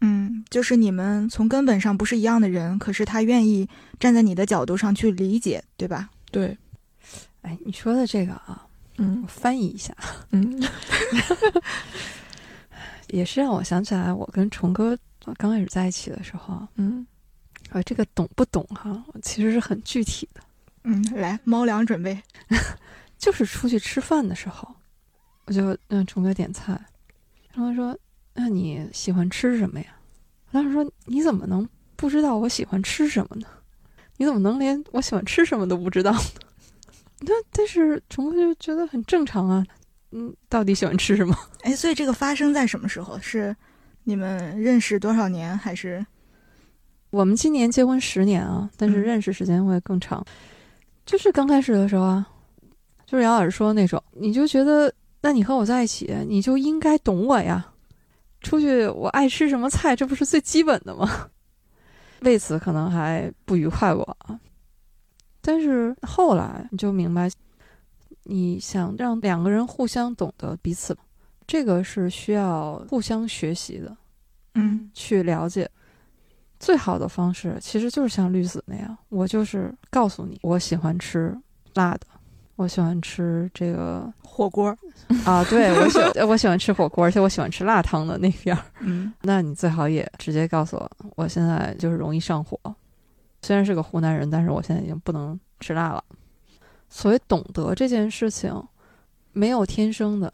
[0.00, 3.68] 嗯，就是你们从根本上不是一样的人，可是他愿意
[3.98, 6.08] 站在你的角度上去理解，对吧？
[6.30, 6.56] 对。
[7.42, 8.66] 哎，你说的这个啊，
[8.96, 9.94] 嗯我翻译一下，
[10.30, 10.60] 嗯
[13.08, 14.96] 也是让我想起来我跟虫哥
[15.36, 17.06] 刚开始在一起的时候啊，嗯
[17.70, 20.40] 啊，这个懂不懂哈、其实是很具体的。
[20.84, 22.20] 嗯，来，猫粮准备。
[23.18, 24.68] 就是出去吃饭的时候，
[25.44, 26.80] 我就让虫哥点菜，
[27.52, 27.98] 然后说
[28.32, 29.86] ：“那你喜欢吃什么呀？”
[30.48, 33.46] 我当时说：“你怎么能不知道我喜欢吃什么呢？
[34.16, 36.20] 你怎么能连我喜欢吃什么都不知道呢？”
[37.20, 39.66] 那但是虫哥就觉得很正常啊，
[40.12, 41.36] 嗯，到底喜欢吃什么？
[41.62, 43.18] 哎，所以这个发生在什么时候？
[43.20, 43.54] 是
[44.04, 46.06] 你们认识多少年，还是
[47.10, 50.24] 我们今年结婚十年啊，但是嗯认识时间会更长。
[51.04, 52.26] 就是刚开始的时候啊，
[53.08, 54.92] 就是杨老师说的那种，你就觉得，
[55.22, 57.72] 那你和我在一起，你就应该懂我呀。
[58.42, 61.30] 出去我爱吃什么菜，这不是最基本的吗？
[62.20, 64.38] 为此可能还不愉快过啊。
[65.40, 67.30] 但是后来你就明白，
[68.24, 70.94] 你想让两个人互相懂得彼此，
[71.46, 73.96] 这个是需要互相学习的。
[74.54, 75.66] 嗯去了解。
[76.60, 81.34] 最好的方式其实就是像绿子那样，我就是告诉你，我喜欢吃
[81.74, 82.00] 辣的，
[82.58, 84.76] 我喜欢吃这个火锅？
[85.24, 88.60] 啊，对我喜 我喜欢吃火锅，而且我喜欢吃辣汤的那边儿。
[88.80, 92.58] 嗯那你最好也直接告诉我，我现在就是容易上火，
[93.42, 96.02] 虽然是个湖南人，但是我现在已经不能吃辣了。
[96.88, 98.52] 所谓懂得这件事情，
[99.32, 100.32] 没有天生的，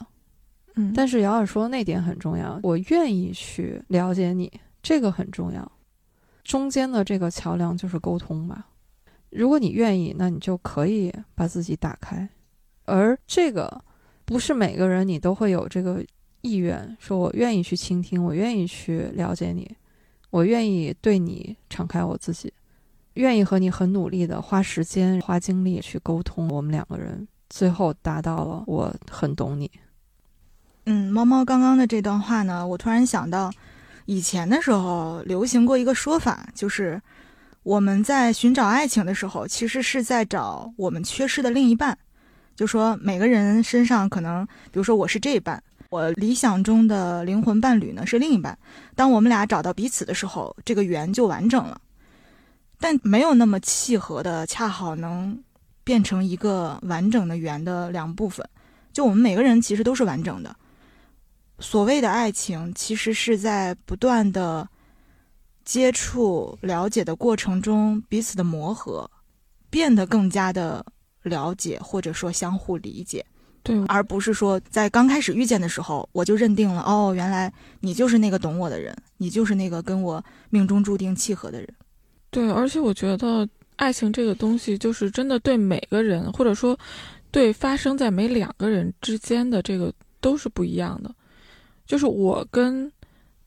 [0.76, 4.50] 嗯，但是姚老师说那点很重要，我愿意去了解你，
[4.82, 5.70] 这个很重要。
[6.42, 8.66] 中间的这个桥梁就是沟通吧。
[9.34, 12.28] 如果你愿意，那你就可以把自己打开。
[12.84, 13.82] 而这个
[14.24, 16.04] 不是每个人你都会有这个
[16.42, 19.68] 意愿，说我愿意去倾听，我愿意去了解你，
[20.30, 22.52] 我愿意对你敞开我自己，
[23.14, 26.48] 愿意和你很努力的花时间、花精力去沟通。
[26.48, 29.70] 我们两个人最后达到了我很懂你。
[30.86, 33.50] 嗯，猫猫刚刚的这段话呢，我突然想到，
[34.04, 37.00] 以前的时候流行过一个说法，就是
[37.64, 41.96] 我们在寻找爱情的时候，其实是在找我们缺失的另一半。
[42.54, 48.56] 就说每个人身上可能，比如说我是这一半，我理想中的灵魂伴侣呢是另一半。
[48.94, 51.80] 当我们俩找到彼此的时候，这个圆就完整了。
[52.78, 55.36] 但没有那么契合的，恰好能
[55.82, 58.46] 变成一个完整的圆的两部分。
[58.92, 60.54] 就我们每个人其实都是完整的。
[61.60, 64.68] 所谓的爱情，其实是在不断的
[65.64, 69.10] 接触、了解的过程中，彼此的磨合，
[69.70, 70.84] 变得更加的
[71.22, 73.24] 了解，或者说相互理解，
[73.62, 81.68] 对，而不是说在刚开始遇见的时候，我就认定了，哦，原来你就是那个懂我的人，你就是那个跟我命中注定契合的人。
[82.30, 86.78] 对，而且我觉得爱情这个东西，就是真的对每个人，或者说
[87.30, 91.14] 对发生在每两个人之间的这个都是不一样的。
[91.86, 92.90] 就是我跟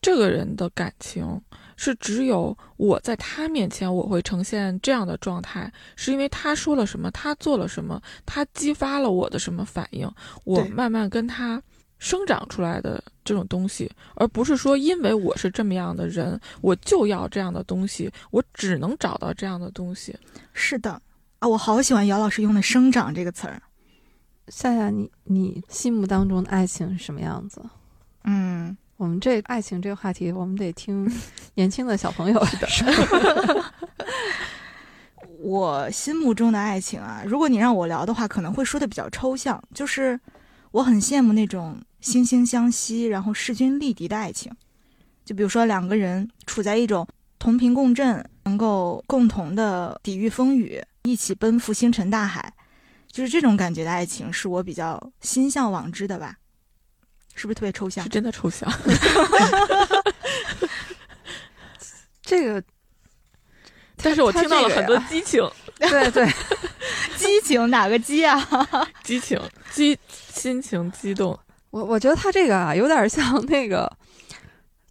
[0.00, 1.40] 这个人的感情，
[1.78, 10.10] 是只有我在他面前我会呈现这样的状态，是因为他说了什么，他做了什么，他激发了我的什么反应，
[10.42, 11.62] 我慢慢跟他
[11.98, 20.14] 生长出来的这种东西，而不是说因为我是这么样的人，我就要这样的东西，我只能找到这样的东西。
[20.52, 21.00] 是的，
[21.38, 23.62] 啊，我好喜欢姚老师用的“生长”这个词儿。
[24.48, 27.62] 夏夏，你你心目当中的爱情是什么样子？
[28.24, 31.08] 嗯，我们这爱情这个话题，我们得听
[31.54, 32.68] 年轻的小朋友的。
[35.38, 40.18] 我心目中的爱情啊，如果你让我聊的话，可能会说的比较抽象，就是
[40.72, 44.52] 我很羡慕那种惺惺相惜，然后势均力敌的爱情。
[45.24, 47.06] 就比如说两个人处在一种
[47.38, 52.52] 同频共振，能够共同的抵御风雨，一起奔赴星辰大海，
[53.06, 56.36] 就是这种感觉的爱情，是我比较心向往之的吧。
[57.38, 58.10] 是不是特别抽象是？
[58.10, 58.70] 真的抽象。
[62.20, 62.62] 这个，
[64.02, 66.26] 但是我听到了很多激情、对对，
[67.16, 68.38] 激情哪个激啊？
[69.02, 69.40] 激情、
[69.72, 69.98] 激
[70.32, 71.38] 心情激动。
[71.70, 73.90] 我我觉得他这个啊，有点像那个《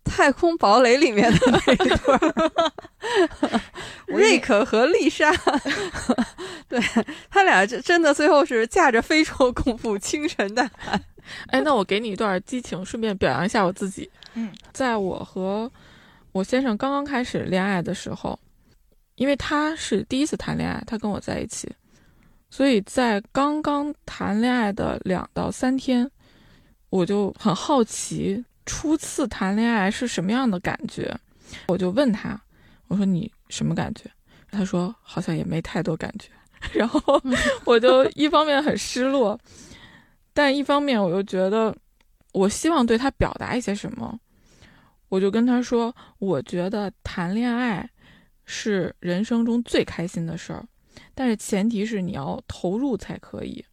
[0.08, 3.60] 太空堡垒》里面的那一对
[4.18, 5.32] 瑞克和丽莎，
[6.68, 6.80] 对
[7.30, 11.00] 他俩真真的最后是驾着飞船共赴星辰大海。
[11.48, 14.10] 哎，那我给你一段激情，顺便表扬一下我自己。
[14.34, 15.70] 嗯，在我和
[16.32, 18.40] 我先生刚刚开始恋爱的时候，
[19.16, 21.70] 因为他是第一次谈恋爱，他跟我在一起，
[22.50, 26.10] 所以在刚刚谈恋爱的两到三天，
[26.90, 31.18] 我就很好奇初次谈恋爱是什么样的感觉，
[31.68, 32.40] 我就问他，
[32.88, 34.04] 我说你什么感觉？
[34.52, 36.30] 他说好像也没太多感觉，
[36.78, 37.02] 然后
[37.66, 39.40] 我就一方面很失落。
[40.34, 41.76] 但一方面我又觉得，
[42.32, 44.20] 我希望对他表达一些什么，
[45.10, 47.90] 我就跟他说，我觉得谈恋爱
[48.46, 50.64] 是人生中最开心的事儿，
[51.16, 53.66] 但是前提是你要投入才可以。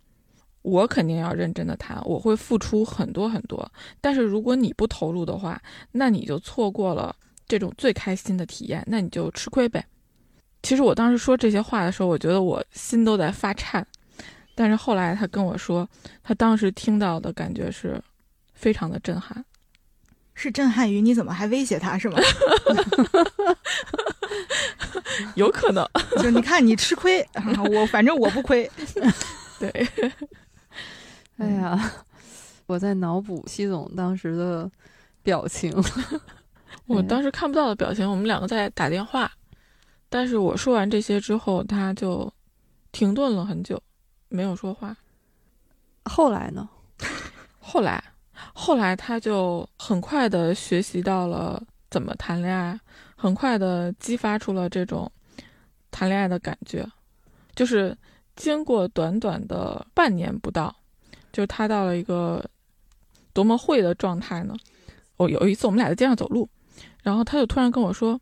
[0.65, 3.71] 我肯定要认真的谈，我会付出很多很多。
[4.01, 5.61] 但是如果你不投入的话，
[5.93, 7.15] 那你就错过了
[7.47, 9.85] 这种最开心的体验，那你就吃亏呗。
[10.63, 13.87] 其实我当时说这些话的时候，我觉得我心都在发颤。
[14.55, 15.87] 但是后来他跟我说，
[16.23, 18.03] 他当时听到的感觉是
[18.55, 19.45] 非常的震撼。
[20.33, 22.19] 是震撼于你怎么还威胁他是吗？
[25.37, 25.87] 有可能，
[26.23, 27.25] 就你看你吃亏，
[27.71, 28.69] 我反正我不亏。
[29.61, 29.89] 对。
[31.37, 31.93] 哎呀，
[32.67, 34.71] 我在脑补西总当时的
[35.23, 35.73] 表情。
[36.87, 39.31] 我当时看不到的表情，我们两个在打电话，
[40.09, 42.31] 但是我说完这些之后，他就
[42.93, 43.83] 停顿了很久，
[44.29, 44.95] 没有说话。
[46.05, 46.69] 后来呢？
[47.59, 48.03] 后来，
[48.53, 52.79] 后来他就很快的学习到了怎么谈恋爱，
[53.17, 55.11] 很快的激发出了这种
[55.91, 56.87] 谈恋爱的感觉，
[57.55, 57.97] 就是
[58.37, 60.75] 经过短短的半年不到。
[61.35, 62.43] 就是他到了一个
[63.33, 64.57] 多么会的状态呢？
[65.17, 66.49] 我有一次我们俩在街上走路，
[67.03, 68.21] 然后他就突然跟我说：“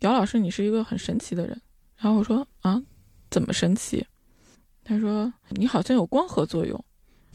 [0.00, 1.60] 姚老师，你是一个很神奇的人。”
[1.98, 2.82] 然后我说：“啊，
[3.30, 4.06] 怎么神奇？”
[4.82, 6.82] 他说：“你好像有光合作用。”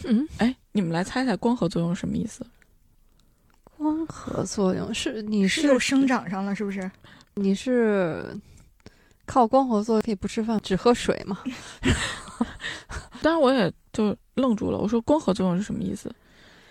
[0.05, 2.43] 嗯，哎，你们来猜猜光合作用什么意思？
[3.77, 6.89] 光合作用是你是又生长上了是不是？
[7.35, 8.35] 你是
[9.25, 11.43] 靠光合作用可以不吃饭只喝水吗？
[13.21, 14.13] 当然我也就。
[14.35, 16.11] 愣住了，我说光合作用是什么意思？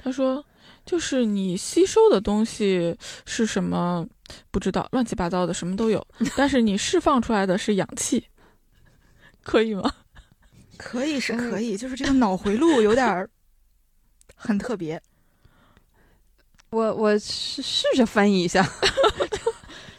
[0.03, 0.45] 他说
[0.85, 4.05] 就是你吸收的东西是什么
[4.51, 6.05] 不知道，乱七八糟的什么都有，
[6.37, 8.27] 但是你释放出来的是氧气，
[9.45, 9.95] 可以吗？
[10.77, 13.31] 可以是可以，就是这个 脑回路有点儿
[14.35, 15.01] 很特别。
[16.71, 18.69] 我我试试着翻译一下，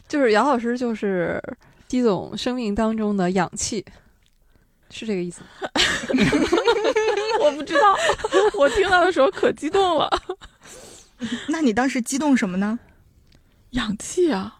[0.09, 1.41] 就是姚老师就是
[1.87, 3.85] 季总生命当中的氧气，
[4.89, 5.41] 是这个意思。
[7.39, 7.95] 我不知道，
[8.57, 10.09] 我听到的时候可激动了。
[11.49, 12.77] 那你当时激动什么呢？
[13.71, 14.57] 氧气啊，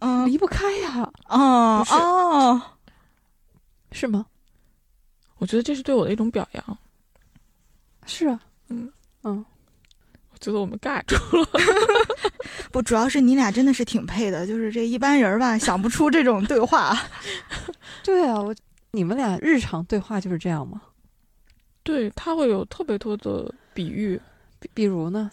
[0.00, 1.10] 嗯，离不开呀。
[1.28, 2.62] 哦哦，
[3.92, 4.26] 是吗？
[5.38, 6.78] 我觉得这是对我的一种表扬。
[8.06, 8.92] 是啊，嗯
[9.24, 9.44] 嗯，
[10.32, 11.48] 我觉得我们尬住了。
[12.70, 16.96] 不，主要是你俩真的是挺配的，就是这一般人吧想不出这种对话。
[18.04, 18.54] 对啊，我
[18.94, 20.82] 你们俩日常对话就是这样吗？
[21.82, 24.20] 对他会有特别多的比喻，
[24.60, 25.30] 比比如呢，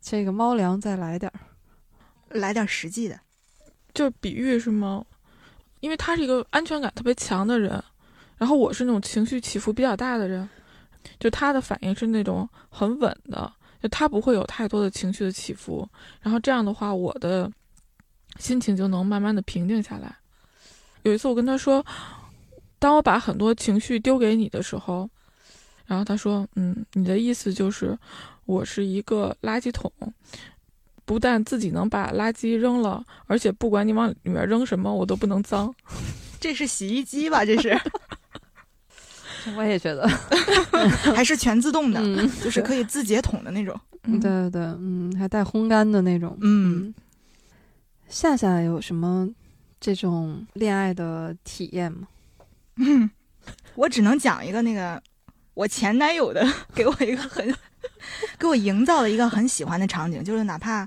[0.00, 1.40] 这个猫粮再来点儿，
[2.38, 3.18] 来点实际的，
[3.92, 5.04] 就比喻是吗？
[5.80, 7.82] 因为他是一个安全感特别强的人，
[8.38, 10.48] 然后我是那种情绪起伏比较大的人，
[11.18, 15.86] 就他的反应是那种很稳的，就他不会有太多的情绪的起伏，
[16.20, 17.50] 然后这样的话，我的
[18.38, 20.16] 心情就能慢慢的平静下来。
[21.02, 21.84] 有一次我跟他说，
[22.78, 25.08] 当我把很多情绪丢给你的时候。
[25.88, 27.96] 然后他说：“嗯，你的意思就是，
[28.44, 29.88] 我是一个垃圾桶，
[31.04, 35.72] 不但自己能把垃圾扔了，而且不管你往里面扔什么，我都不能脏。
[36.40, 37.44] 这是洗衣机吧？
[37.44, 37.80] 这是？
[39.56, 40.08] 我也觉得，
[41.14, 42.02] 还是全自动的，
[42.42, 43.80] 就是可以自解桶的那种。
[44.02, 46.36] 对对对，嗯，还带烘干的那种。
[46.40, 46.92] 嗯，
[48.08, 49.28] 夏夏有什么
[49.78, 52.08] 这种恋爱的体验吗？
[52.76, 53.10] 嗯，
[53.74, 55.02] 我只能讲一个那个。”
[55.56, 56.46] 我前男友的
[56.76, 57.54] 给我一个很，
[58.38, 60.86] 给我营造了一个很喜欢的场景，就是哪怕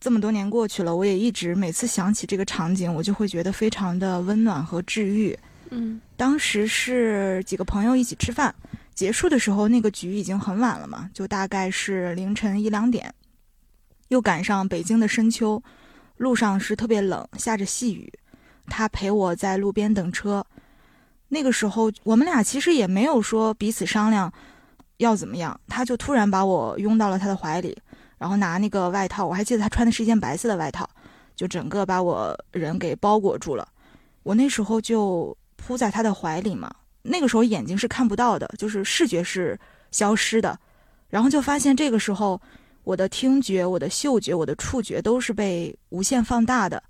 [0.00, 5.38] 这么多年过去了，我也一直每次想起这个场景，我就会觉得非常的温暖和治愈。
[5.68, 8.54] 嗯，当时是几个朋友一起吃饭，
[8.94, 13.12] 结束的时候那个局已经很晚了嘛，就大概是凌晨一两点，
[14.08, 15.62] 又赶上北京的深秋，
[16.16, 18.10] 路上是特别冷，下着细雨，
[18.68, 20.46] 他陪我在路边等车。
[21.34, 24.30] 那个时候，我们俩其实也没有说彼此商量
[24.98, 27.74] 要怎么样，他就突然把我拥到了他的怀里，
[28.18, 30.86] 然后拿那个外套，我还记得他穿的是一件白色的外套，
[31.34, 33.66] 就整个把我人给包裹住了。
[34.24, 36.70] 我那时候就扑在他的怀里嘛，
[37.00, 39.58] 那个时候眼睛是看不到的，就是视觉是
[39.90, 40.58] 消失的，
[41.08, 42.38] 然后就发现这个时候
[42.84, 46.82] 我的听觉、我的嗅觉、我的触觉都是被无限放大的，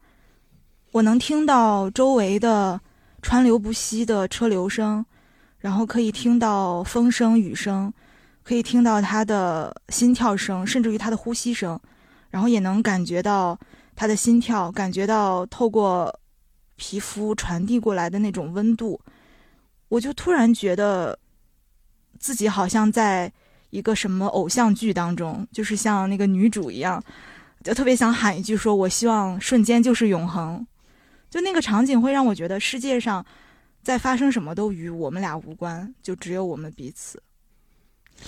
[0.91, 2.81] 我能听到周围的。
[3.23, 5.05] 川流不息的车流声，
[5.59, 7.91] 然后可以听到风声、雨声，
[8.43, 11.79] 可以听到他的心跳声，甚至于他的呼吸声，
[12.31, 13.57] 然后也能感觉到
[13.95, 16.13] 他的心跳，感觉到透过
[16.75, 19.01] 皮肤传递过来的那种温度。
[19.89, 21.17] 我就突然觉得
[22.19, 23.33] 自己好像在
[23.71, 27.03] 一个什么偶像剧当中，就是像那个女主一样，
[27.63, 30.67] 就特别想喊一句说：“我希望瞬间就是永恒。”
[31.33, 33.25] 就那个场景会让我觉得世界上
[33.83, 37.23] 在发生什么都与我们俩无关，就只有我们彼此。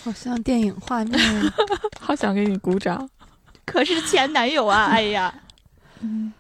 [0.03, 1.21] 好像电影画面。
[2.01, 3.07] 好想给你鼓掌。
[3.67, 5.43] 可是前男友啊，哎呀，
[6.01, 6.33] 嗯，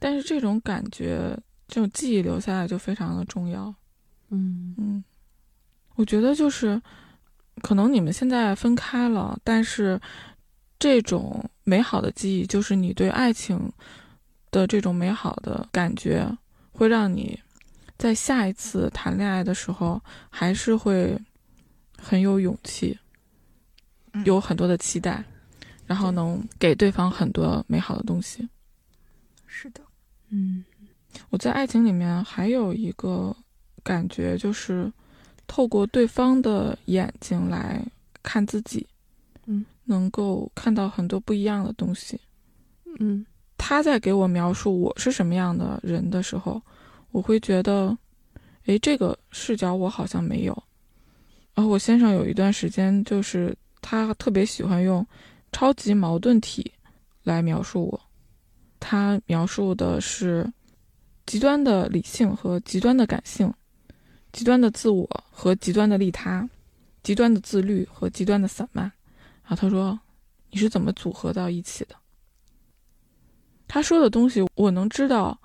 [0.00, 1.38] 但是这种感觉，
[1.68, 3.72] 这种记忆留下来就非常的重要。
[4.30, 5.04] 嗯嗯，
[5.94, 6.82] 我觉得就是，
[7.62, 10.00] 可能你们现在分开了，但是
[10.80, 13.72] 这种美好的记忆，就是你对爱情
[14.52, 16.24] 的这种美好的感觉，
[16.70, 17.36] 会让你
[17.98, 20.00] 在下一次谈恋爱的时候，
[20.30, 21.18] 还是会
[21.98, 22.96] 很有勇气，
[24.12, 24.24] 嗯。
[24.24, 25.24] 有很多的期待，
[25.86, 28.48] 然后能给对方很多美好的东西。
[29.46, 29.82] 是的，
[30.28, 30.64] 嗯
[31.30, 33.34] 我在爱情里面还有一个
[33.82, 34.90] 感觉，就是
[35.46, 37.84] 透过对方的眼睛来
[38.22, 38.86] 看自己，
[39.46, 42.20] 嗯，能够看到很多不一样的东西。
[42.98, 43.24] 嗯
[43.64, 46.60] 他在给我描述我是什么样的人的时候，
[47.12, 47.96] 我会觉得，
[48.66, 50.62] 诶，这个视角我好像没有。
[51.54, 55.06] 然后我先生有一段时间，就是他特别喜欢用
[55.52, 56.72] 超级矛盾体
[57.22, 58.00] 来描述我。
[58.80, 60.44] 他描述的是
[61.24, 63.54] 极端的理性和极端的感性，
[64.32, 66.50] 极端的自我和极端的利他，
[67.04, 68.90] 极端的自律和极端的散漫。
[69.44, 69.96] 然后他说
[70.50, 71.94] ：“你是怎么组合到一起的？”
[73.72, 75.40] 他说的东西，我能知道。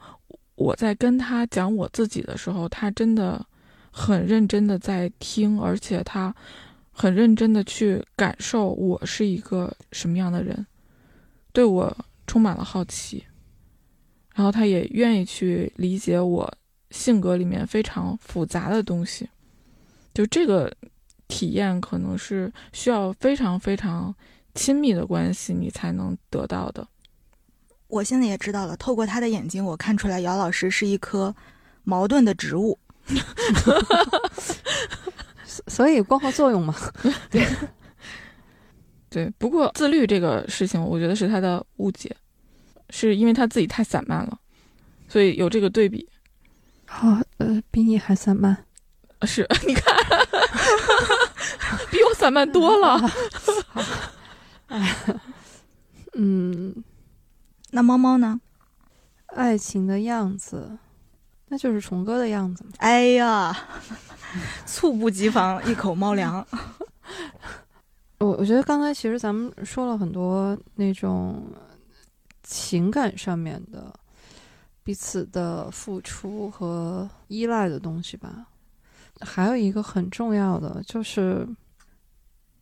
[0.55, 3.45] 我在跟他讲我自己的时候，他真的
[3.89, 6.35] 很认真的在听，而且他
[6.91, 10.67] 很认真的去感受我是一个什么样的人，
[11.53, 13.23] 对我充满了好奇，
[14.35, 16.53] 然后他也愿意去理解我
[16.89, 19.29] 性格里面非常复杂的东西。
[20.13, 20.69] 就这个
[21.29, 24.13] 体验，可能是需要非常非常
[24.53, 26.85] 亲密的关系，你才能得到的。
[27.87, 31.33] 我现在也知道了，透过他的眼睛，我看出来姚老师是一棵
[31.83, 32.77] 矛盾的植物。
[35.67, 36.75] 所以光合作用嘛。
[37.31, 37.47] 对
[39.09, 42.15] 对，不过自律这个事情，我觉得是他的误解，
[42.89, 44.37] 是因为他自己太散漫了，
[45.07, 46.07] 所以有这个对比。
[46.85, 48.65] 好，呃，比你还散漫。
[49.23, 49.95] 是， 你看，
[51.89, 53.11] 比我散漫多了。
[56.13, 56.83] 嗯，
[57.77, 58.41] 那猫猫呢？
[59.35, 60.79] 爱情的样子，
[61.49, 62.71] 那就是虫哥的样子嘛。
[62.77, 63.55] 哎呀，
[64.65, 66.43] 猝不及防，一口猫粮。
[68.17, 71.51] 我我觉得刚才其实咱们说了很多那种
[72.41, 73.93] 情感上面的
[74.83, 78.47] 彼此的付出和依赖的东西吧。
[79.21, 81.47] 还有一个很重要的就是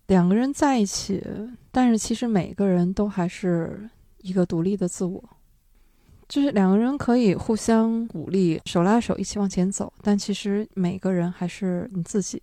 [0.08, 1.24] 两个人在一起，
[1.72, 3.90] 但是其实每个人都还是
[4.26, 5.24] 一个独立的自我。
[6.28, 12.42] 就是两个人可以互相鼓励，手拉手一起往前走，但其实每个人还是你自己。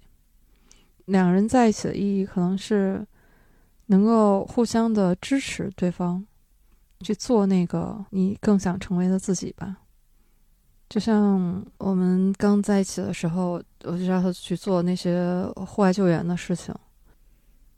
[1.06, 3.04] 两个人在一起的意义可能是
[3.86, 6.24] 能够互相的支持对方，
[7.00, 9.78] 去做那个你更想成为的自己吧。
[10.88, 16.72] 就像我们刚在一起的时候，我就让他去做那些户外救援的事情。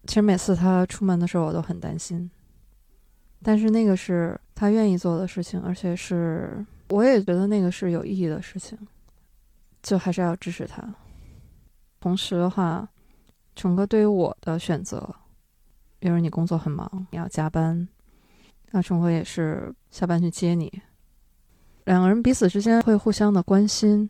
[0.07, 2.31] 其实每次他出门的时候，我都很担心。
[3.45, 8.79] 但是那个是他愿意做的事情，而且是我也觉得那个是有意义的事情，
[9.83, 10.83] 就还是要支持他。
[12.01, 12.89] 同时的话，
[13.55, 15.15] 虫哥对于我的选择，
[15.99, 17.87] 比如你工作很忙，你要加班，
[18.71, 20.83] 那虫哥也是下班去接你。
[21.85, 24.09] 两个人彼此之间会互相的关心，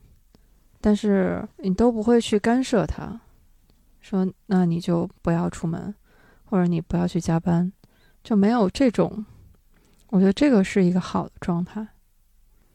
[0.80, 3.20] 但是你都不会去干涉他，
[4.00, 5.92] 说那你就不要出门，
[6.44, 7.72] 或者你不要去加班，
[8.24, 9.24] 就没有这种。
[10.08, 11.86] 我觉得这个是一个好的状态。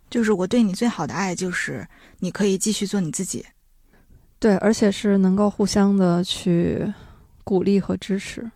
[0.09, 1.85] 就是我对你最好的爱，就是
[2.19, 3.45] 你可以继续做你自己。
[4.39, 6.91] 对，而且是能够互相的去
[7.43, 8.49] 鼓励和支持。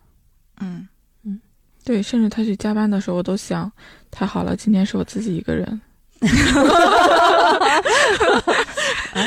[0.60, 0.88] 嗯
[1.24, 1.40] 嗯，
[1.84, 3.70] 对，甚至他去加班的时候，我都想，
[4.10, 5.80] 太好了，今天是我自己一个人。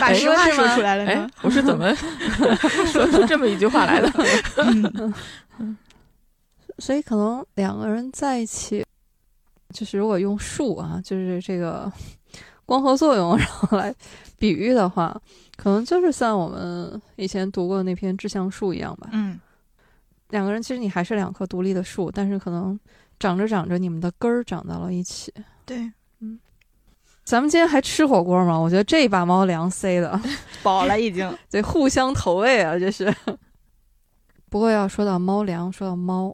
[0.02, 1.96] 把实话说出来了哎。，我是怎么
[2.92, 4.12] 说出这么一句话来的？
[5.60, 5.78] 嗯
[6.80, 8.86] 所以可能两个人在一起，
[9.74, 11.92] 就是如果用数啊，就是这个
[12.66, 13.94] 光合作用， 然后来
[14.38, 15.20] 比喻的话，
[15.56, 19.10] 可能就是像我们以前读过的那篇《志向树》一样吧。
[19.12, 19.40] 嗯，
[20.30, 22.80] 两个人其实你还是两棵独立的树，但是可能
[23.20, 25.34] 长着长着，你们的根儿长到了一起。
[25.66, 26.40] 对，嗯
[27.24, 28.58] 咱们今天还吃火锅吗？
[28.58, 30.18] 我觉得这一把猫粮塞的，
[30.64, 31.38] 饱了已经。
[31.50, 33.14] 得互相投喂啊，这是。
[34.50, 36.34] 不过要说到猫粮，说到猫，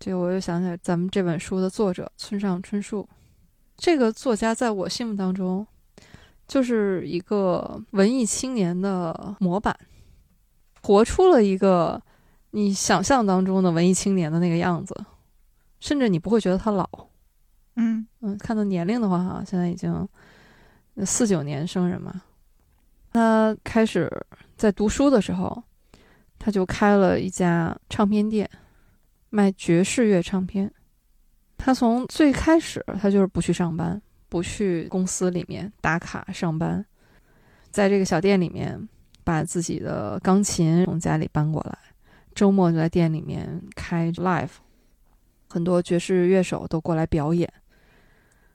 [0.00, 3.06] 这个我又想起来咱们这本书的作者村上春树，
[3.76, 5.64] 这个作家在我心目当中
[6.48, 9.78] 就是一个文艺青年的模板，
[10.80, 12.00] 活出了一个
[12.52, 15.04] 你想象当中的文艺青年的那个样子，
[15.80, 16.88] 甚至你不会觉得他老。
[17.76, 20.08] 嗯嗯，看到年龄的话，哈，现在已经
[21.04, 22.22] 四九年生人嘛。
[23.12, 24.10] 他开始
[24.56, 25.62] 在读书的时候，
[26.38, 28.48] 他就开了一家唱片店，
[29.30, 30.70] 卖爵士乐唱片。
[31.56, 36.84] 他从最开始，他就是不去上班，不去公司里面打卡上班，
[37.70, 38.88] 在这个小店里面
[39.24, 41.78] 把自己的钢琴从家里搬过来，
[42.34, 44.48] 周末就在店里面开 live，
[45.48, 47.52] 很多爵士乐手都过来表演。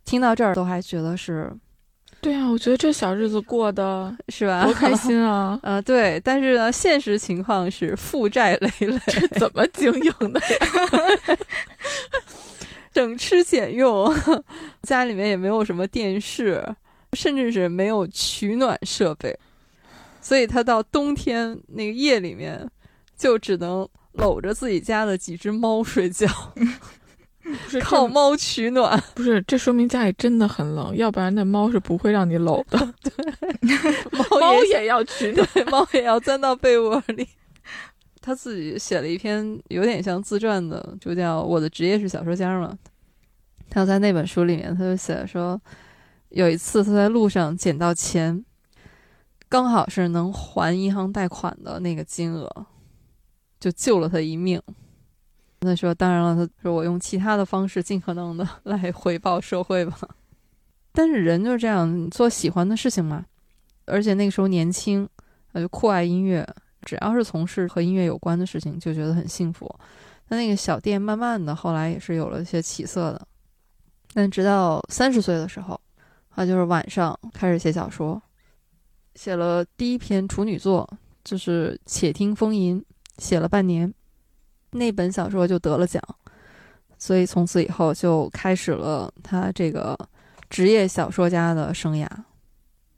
[0.03, 1.51] 听到这儿都还觉得是，
[2.25, 4.63] 对啊，我觉得这小日子过得 是吧？
[4.65, 5.57] 多开心啊！
[5.61, 11.37] 呃，对，但是呢，现实情况是负债累累，这 怎么经营的呀？
[12.95, 14.11] 省吃俭用，
[14.81, 16.67] 家里面也没有什么电视，
[17.13, 19.37] 甚至是没有取暖设备，
[20.19, 22.67] 所以他到冬天那个夜里面，
[23.15, 26.25] 就只能搂着自己家的几只猫睡觉，
[27.45, 29.01] 不是靠猫取暖。
[29.13, 32.77] 不是，这说明家里真的很冷，要不然那猫是不会让你搂的。
[33.01, 33.11] 对
[34.11, 35.47] 猫也也要取暖。
[35.53, 37.27] 对，猫也要钻到被窝里。
[38.21, 42.75] 他自己写了一篇有点像自传的，就叫《我的职业是小说家》嘛。
[43.69, 45.61] 他在那本书里面，他就写说，
[46.29, 48.43] 有一次他在路上捡到钱，
[49.47, 52.65] 刚好是能还银行贷款的那个金额，
[53.59, 54.59] 就救了他一命。
[55.65, 59.97] 他说：“当然了，他说我用其他的方式尽可能的 来回报社会吧。
[60.91, 63.25] 但是人就是这样，做喜欢的事情嘛，
[63.85, 65.07] 而且那个时候年轻，
[65.51, 66.47] 他就酷爱音乐，
[66.83, 69.69] 只要是从事和音乐有关的事情，就觉得很幸福。
[70.29, 73.27] 那那个小店慢慢的后来也是有了一些起色的，
[74.13, 75.79] 但直到三十岁的时候，
[76.29, 78.21] 他就是晚上开始写小说，
[79.15, 80.89] 写了第一篇处女作，
[81.23, 82.81] 就是《且听风吟》，
[83.17, 83.93] 写了半年，
[84.71, 86.01] 那本小说就得了奖，
[86.97, 89.97] 所以从此以后就开始了他这个
[90.49, 92.07] 职业小说家的生涯。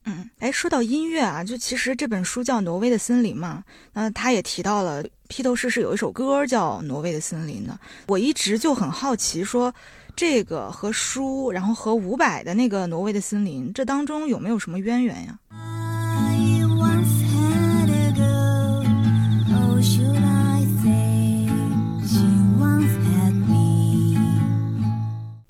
[0.05, 7.77] 嗯，哎，说到音乐啊，就其实这本书叫《挪威的森林》嘛，那他也提到了披头士是有一首歌叫《挪威的森林》的。
[8.07, 9.73] 我一直就很好奇，说
[10.15, 15.37] 这个和书，然后和伍佰的那个《挪威的森林》，这当中有没有什么渊源呀？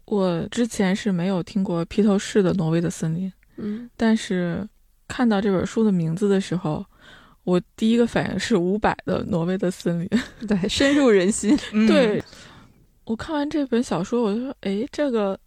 [0.07, 4.65] 我之前是没有听过披头士的《挪威的森林》，嗯，但是
[5.05, 6.85] 看到这本书的名字的时候，
[7.43, 10.07] 我第一个反应是伍佰的《挪威的森林》。
[10.47, 11.57] 对，深入人心。
[11.73, 12.23] 嗯 对，
[13.03, 15.37] 我看完这本小说，我就说，哎，这个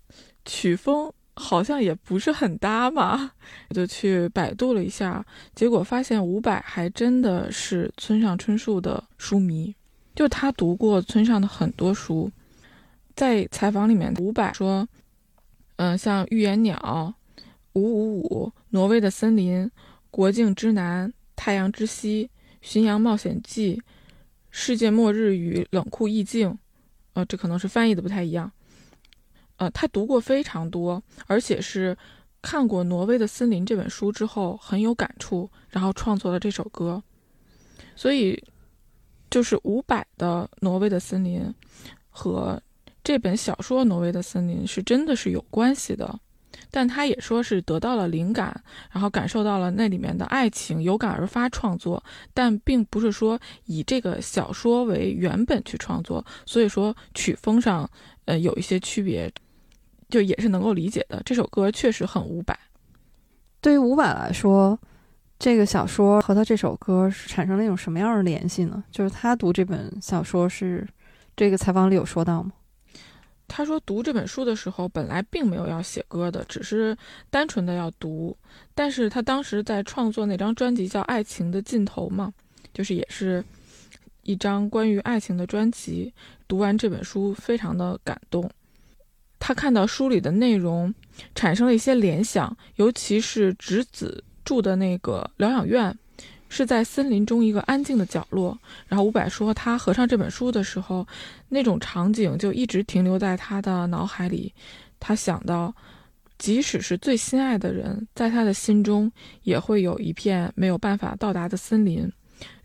[0.44, 3.32] 曲风好像也不是很搭嘛，
[3.70, 5.24] 我就去百度了一下，
[5.54, 9.74] 结果发现伍佰还真的是村上春树的书迷，
[10.14, 12.30] 就他读过村上的很多书。
[13.20, 14.88] 在采访里面，伍佰说，
[15.76, 16.74] 嗯、像《预言鸟》、
[17.74, 19.62] 《五五五》、《挪威的森林》、
[20.10, 21.06] 《国境之南》、
[21.36, 22.24] 《太阳之西》、
[22.62, 23.76] 《巡洋冒险记》、
[24.50, 26.48] 《世界末日与冷酷意境》，
[27.12, 28.50] 呃，这可能是翻译的不太一样。
[29.58, 31.94] 呃，他读过非常多，而且是
[32.40, 37.02] 看过《挪威的森林》这本书之后很有感触，然后创作了这首歌。
[37.94, 38.42] 所以，
[39.28, 41.42] 就是伍佰的《挪威的森林》
[42.08, 42.58] 和
[43.02, 46.18] 这本小说《挪威的森林》是真的是有关系的。
[46.72, 48.62] 但他也说是得到了灵感，
[48.92, 52.02] 然后感受到了那里面的爱情，有感而发创作，
[52.32, 57.88] 但并不是说以这个小说为原本去创作，所以说曲风上
[58.26, 59.32] 呃有一些区别，
[60.08, 61.20] 就也是能够理解的。
[61.24, 62.56] 这首歌确实很伍佰，
[63.60, 64.78] 对于伍佰来说，
[65.40, 68.84] 这个小说和他这首歌是产生了一种什么样的联系呢？
[68.92, 70.86] 就是他读这本小说是，
[71.36, 72.52] 这个采访里有说到吗？
[73.52, 76.96] 他说读这本书的时候，本来并没有要写歌的，只是
[77.30, 78.36] 单纯的要读。
[78.76, 82.32] 但是他当时在创作那张专辑叫《爱情的尽头》嘛，
[82.72, 83.44] 就是也是
[84.22, 86.14] 一张关于爱情的专辑。
[86.46, 88.48] 读完这本书，非常的感动。
[89.40, 90.94] 他看到书里的内容，
[91.34, 95.98] 产生了一些联想，尤其是直子住的那个疗养院，
[96.50, 98.58] 是在森林中一个安静的角落。
[98.86, 101.06] 然后伍佰说，他合上这本书的时候，
[101.48, 104.52] 那种场景就一直停留在他的脑海里。
[104.98, 105.74] 他想到，
[106.36, 109.10] 即使是最心爱的人，在他的心中
[109.44, 112.10] 也会有一片没有办法到达的森林。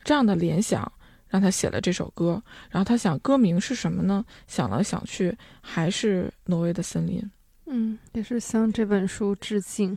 [0.03, 0.91] 这样的联想
[1.27, 2.41] 让他写了这首歌。
[2.69, 4.25] 然后他想歌名是什么呢？
[4.47, 7.23] 想来想去，还是挪威的森林。
[7.67, 9.95] 嗯，也是向这本书致敬。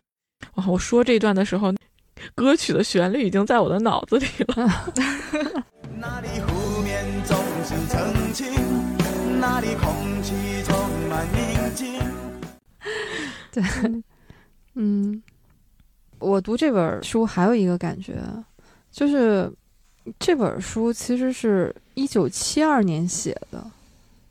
[0.55, 1.73] 哇，我说这段的时候，
[2.35, 4.93] 歌曲的旋律已经在我的脑子里了。
[5.99, 8.47] 那里湖面总是澄清，
[9.39, 9.93] 那里空
[10.23, 10.33] 气
[10.63, 10.77] 充
[11.09, 11.99] 满宁静。
[13.51, 13.63] 对，
[14.75, 15.21] 嗯，
[16.19, 18.15] 我读这本书还有一个感觉，
[18.91, 19.51] 就是
[20.17, 23.65] 这本书其实是一九七二年写的，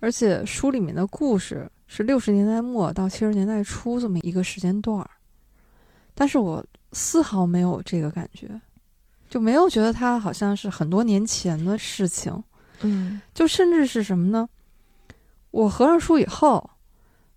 [0.00, 5.10] 而且书里面的故事是六十年代末到七十年代初这么一个时间段儿，
[6.18, 8.60] 但是我丝毫没有这个感觉，
[9.30, 12.42] 就没有觉得它好像是很多年前的事情，
[12.80, 14.48] 嗯就甚至是什么呢？
[15.52, 16.68] 我合上书以后，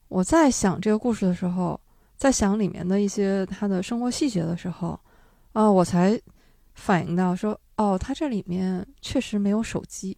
[0.07, 1.79] 我在想这个故事的时候，
[2.17, 4.99] 在想里面的一些他的生活细节的时候，
[5.53, 6.19] 啊、我才
[6.73, 10.17] 反应到说，哦，他这里面确实没有手机。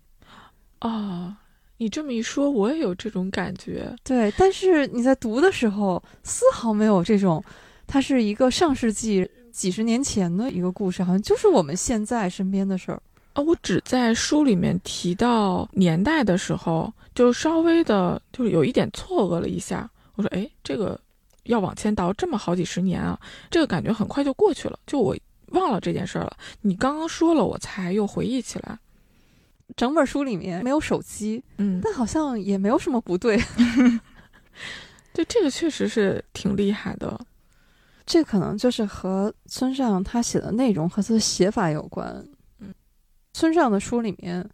[0.79, 1.35] 哦，
[1.75, 3.93] 你这么一说，我也有这种感觉。
[4.05, 7.43] 对，但是你在读的时候，丝毫没有这种，
[7.85, 13.01] 它是一个上世纪几十年前的一个故事，好像就是我们现在身边的事儿。
[13.33, 19.89] 啊，我只在书里面提到年代的时候，就稍微的，就是有一点错愕了一下。
[20.15, 20.99] 我说，哎，这个
[21.45, 23.19] 要往前倒这么好几十年啊，
[23.49, 25.15] 这个感觉很快就过去了，就我
[25.47, 26.37] 忘了这件事儿了。
[26.61, 28.77] 你刚刚说了，我才又回忆起来。
[29.75, 33.41] 整本书里面没有手机，嗯，但好像也没有什么不对。
[35.13, 37.19] 对，这个确实是挺厉害的。
[38.05, 42.25] 这可能就是和村上他写的内容和他的写法有关。
[42.59, 42.73] 嗯，
[43.33, 44.47] 村上的书里面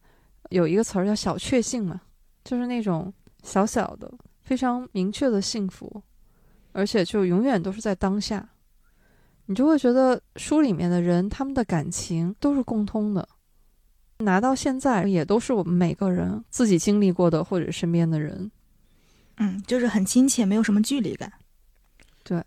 [0.50, 2.02] 有一个词儿叫“小确幸”嘛，
[2.44, 3.14] 就是那种
[3.44, 4.12] 小小的、
[4.42, 6.02] 非常明确的幸福，
[6.72, 8.48] 而且就永远都是在当下。
[9.48, 13.28] 你就会觉得书里面的人他们的感情都是共通的，
[14.20, 18.52] 拿到现在也都是我们每个人自己经历过的或者身边的人。
[19.38, 21.32] 嗯，就是很亲切，没有什么距离感。
[22.24, 22.44] 对，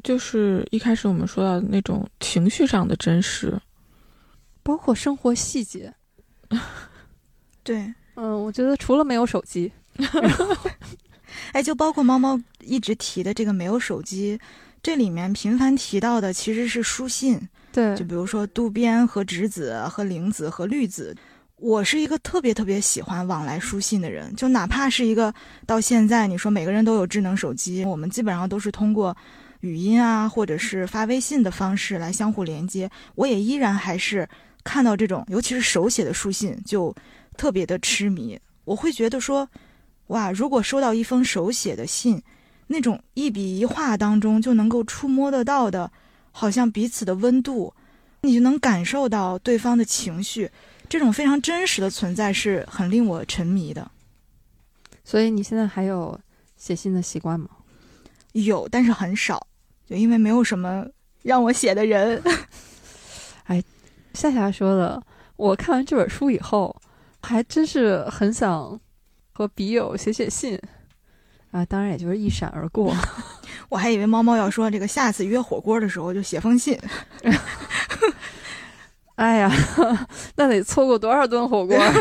[0.00, 3.58] 就是一开始我们说到的那种情绪上的真实。
[4.62, 5.92] 包括生活细节，
[7.64, 9.72] 对，嗯，我觉得除了没有手机，
[11.52, 14.38] 哎，就包括猫猫一直提的这个没有手机，
[14.82, 17.40] 这里面频繁提到的其实是书信，
[17.72, 21.16] 对就比如说渡边和直子和玲子和绿子。
[21.56, 25.34] 我是一个特别特别喜欢往来书信的人，就哪怕是一个
[25.66, 29.16] 到现在你说每个人都有智能手机，我们基本上都是通过
[29.60, 34.28] 语音啊或者是发微信的方式来相互连接，我也依然还是
[34.64, 36.94] 看到这种尤其是手写的书信就
[37.36, 38.38] 特别的痴迷。
[38.64, 39.48] 我会觉得说，
[40.08, 42.22] 哇，如果收到一封手写的信，
[42.68, 45.90] 那种一笔一画当中就能够触摸得到的，
[46.30, 47.74] 好像彼此的温度，
[48.20, 50.50] 你就能感受到对方的情绪，
[50.88, 53.90] 这种非常真实的存在是很令我沉迷的。
[55.04, 56.18] 所以你现在还有
[56.56, 57.48] 写信的习惯吗？
[58.32, 59.44] 有，但是很少，
[59.90, 60.86] 就因为没有什么
[61.22, 62.22] 让我写的人。
[63.46, 63.60] 哎
[64.14, 65.02] 夏夏说的，
[65.34, 66.74] 我看完这本书以后，
[67.22, 68.78] 还真是很想
[69.32, 70.56] 和笔友写写信
[71.50, 72.94] 啊，当然也就是一闪而过。
[73.68, 76.78] 我还以为猫猫要说这个下次约火锅的时候就写封信。
[79.16, 79.52] 哎呀，
[80.36, 81.92] 那得错过多少顿火锅啊！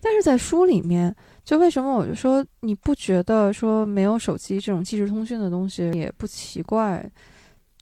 [0.00, 1.14] 但是在书里面，
[1.44, 7.08] 就为什么我就说你不觉得说没有手机这种即时通讯的东西也不奇怪？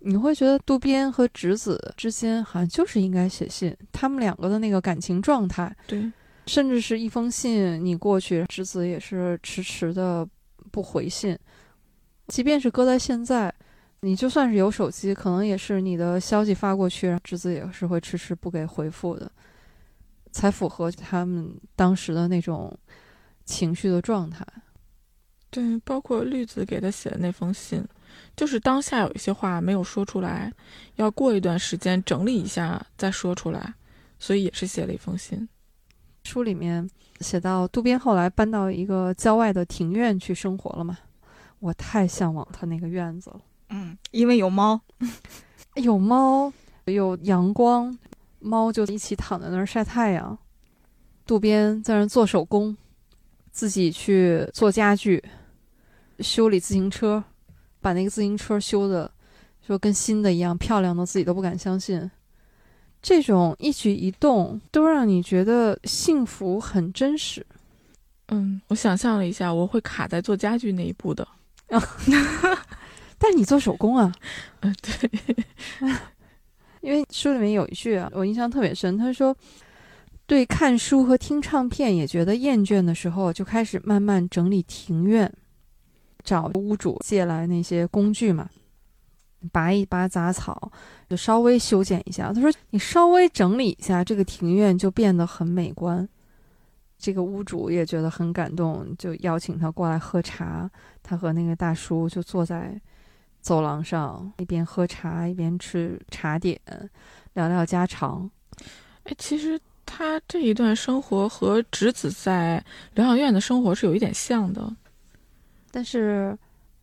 [0.01, 6.11] 你会觉得渡边和直子之间好像就是应该写信，他们两个的那个感情状态，对，
[6.47, 10.27] 甚至是一封信你过去，直子也是迟迟的
[10.73, 11.39] 不回信。
[12.27, 13.55] 即便是搁在现在，
[14.01, 19.31] 你就算是有手机，可能也是你的消息发过去，直子也是会迟迟不给回复的，
[20.33, 22.77] 才符合他们当时的那种
[23.45, 24.47] 情绪的状态。
[25.51, 27.85] 对，包括绿子给他写的那封信，
[28.35, 30.53] 就是当下有一些话没有说出来，
[30.97, 33.75] 要过一段时间整理一下再说出来，
[34.19, 35.49] 所以也是写了一封信。
[36.25, 36.89] 书里面
[37.21, 40.97] 写到，渡边后来搬到一个郊外的庭院去生活了嘛。
[41.59, 44.81] 我太向往他那个院子了，嗯，因为有猫。
[45.77, 46.53] 有猫，
[46.87, 47.97] 有阳光，
[48.41, 50.39] 猫就一起躺在那儿晒太阳。
[51.25, 52.77] 渡边在那儿做手工，
[53.53, 55.23] 自己去做家具，
[56.19, 57.23] 修理自行车，
[57.81, 59.09] 把那个自行车修的
[59.65, 62.11] 说跟新的一样漂亮的，自己都不敢相信。
[63.01, 67.45] 这种一举一动都让你觉得幸福很真实。
[68.29, 71.27] 嗯，我想象了一下，我会卡在做家具那一步的。
[73.19, 74.13] 但你做手工啊，
[74.61, 75.11] 嗯，对，
[76.81, 79.37] 因为书里面有一句啊，我印象特别深，他说
[80.33, 85.31] 对看书和听唱片也觉得厌倦的时候，就开始慢慢整理庭院，
[86.25, 88.49] 找屋主借来那些工具嘛，
[89.53, 90.73] 拔一拔杂草，
[91.07, 92.33] 就稍微修剪一下。
[92.33, 96.09] 他说：“你稍微整理一下，这个庭院就变得很美观。”
[96.97, 100.71] 这个屋主也觉得很感动，就邀请他过来喝茶。
[101.03, 102.81] 他和那个大叔就坐在
[103.43, 106.59] 走廊上，一边喝茶一边吃茶点，
[107.35, 108.31] 聊聊家常。
[109.03, 109.61] 哎，其实
[109.95, 112.65] 他这一段生活和直子在
[112.95, 114.75] 疗养院的生活是有一点像的。
[115.71, 116.37] 但是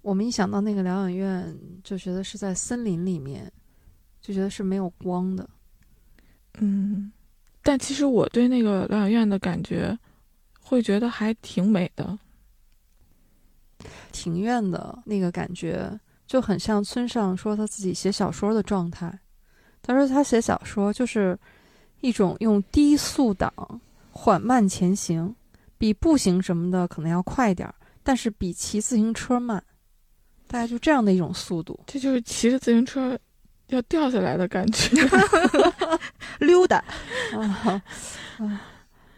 [0.04, 3.52] 我们一想到那个疗养院，就觉得是在森林里面，
[4.22, 5.50] 就觉得是没有光的。
[6.60, 7.12] 嗯，
[7.64, 9.98] 但其实我对那个疗养院的感觉，
[10.62, 12.16] 会觉得还挺美的。
[14.12, 19.20] 庭院的那个感觉就很像村上说他自己写小说的状态。
[19.82, 21.40] 他说他写小说就是
[22.02, 23.52] 一种用低速档
[24.12, 25.34] 缓慢前行，
[25.78, 29.64] 比步行什么的可能要快点儿，但是比骑自行车慢，
[30.48, 31.80] 大概就这样的一种速度。
[31.88, 33.18] 这就是骑着自行车
[33.68, 34.96] 要掉下来的感觉。
[36.40, 36.84] 溜达，
[37.34, 37.82] 啊，
[38.38, 38.62] 啊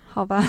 [0.08, 0.44] 好吧，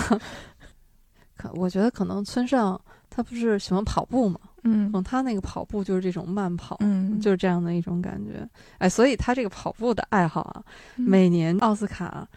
[1.37, 2.79] 可我觉得可能村上
[3.09, 8.47] 他不是喜欢跑步嘛，嗯他那个跑步就是这种慢跑，嗯，就是这样的一种感觉。
[8.77, 10.63] 哎，所以他这个跑步的爱好啊，
[10.97, 12.27] 嗯每年奥斯卡。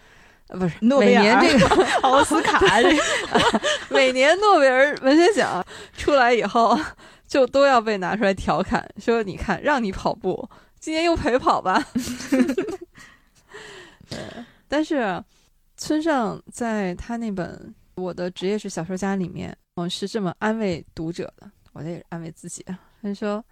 [0.48, 1.66] 呃，不是，诺贝每年尔这个
[2.02, 3.02] 奥斯卡这个
[3.90, 5.60] 每年诺贝尔文学奖
[5.96, 6.78] 出来以后，
[7.26, 10.48] 就都要被拿出来调侃，说你看，让你跑步，
[10.78, 11.84] 今年又陪跑吧。
[14.08, 14.18] 对，
[14.68, 15.20] 但是
[15.76, 22.78] 村上在他那本《我的职业是小说家》里面，嗯，是这么安慰读者的，我这也是安慰自己啊。
[23.02, 23.44] 他说，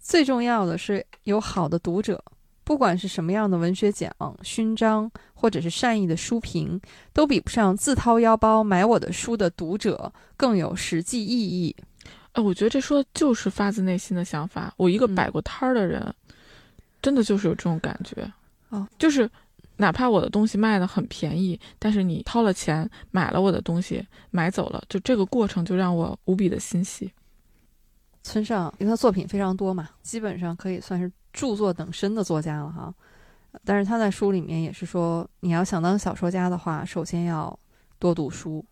[0.00, 2.22] 最重要的是有好的读者，
[2.64, 4.12] 不管是什么样的文学奖、
[4.42, 6.80] 勋章，或者是善意的书评，
[7.12, 11.74] 都比不上自掏腰包买我的书的读者更有实际意义。
[12.32, 14.72] 哎，我觉得这说的就是发自内心的想法。
[14.76, 16.14] 我一个嗯摆过摊儿的人，
[17.00, 18.30] 真的就是有这种感觉。
[18.70, 19.30] 哦，就是
[19.76, 27.12] 哪怕我的东西卖的很便宜，但是你掏了钱买了我的东西，买走了，就这个过程就让我无比的欣喜。
[28.22, 32.94] 村上，因为他作品非常多嘛，基本上可以算是著作等身的作家了哈。
[33.64, 37.58] 但是他在书里面也是说，你要想当小说家的话，首先要
[37.98, 38.64] 多读书。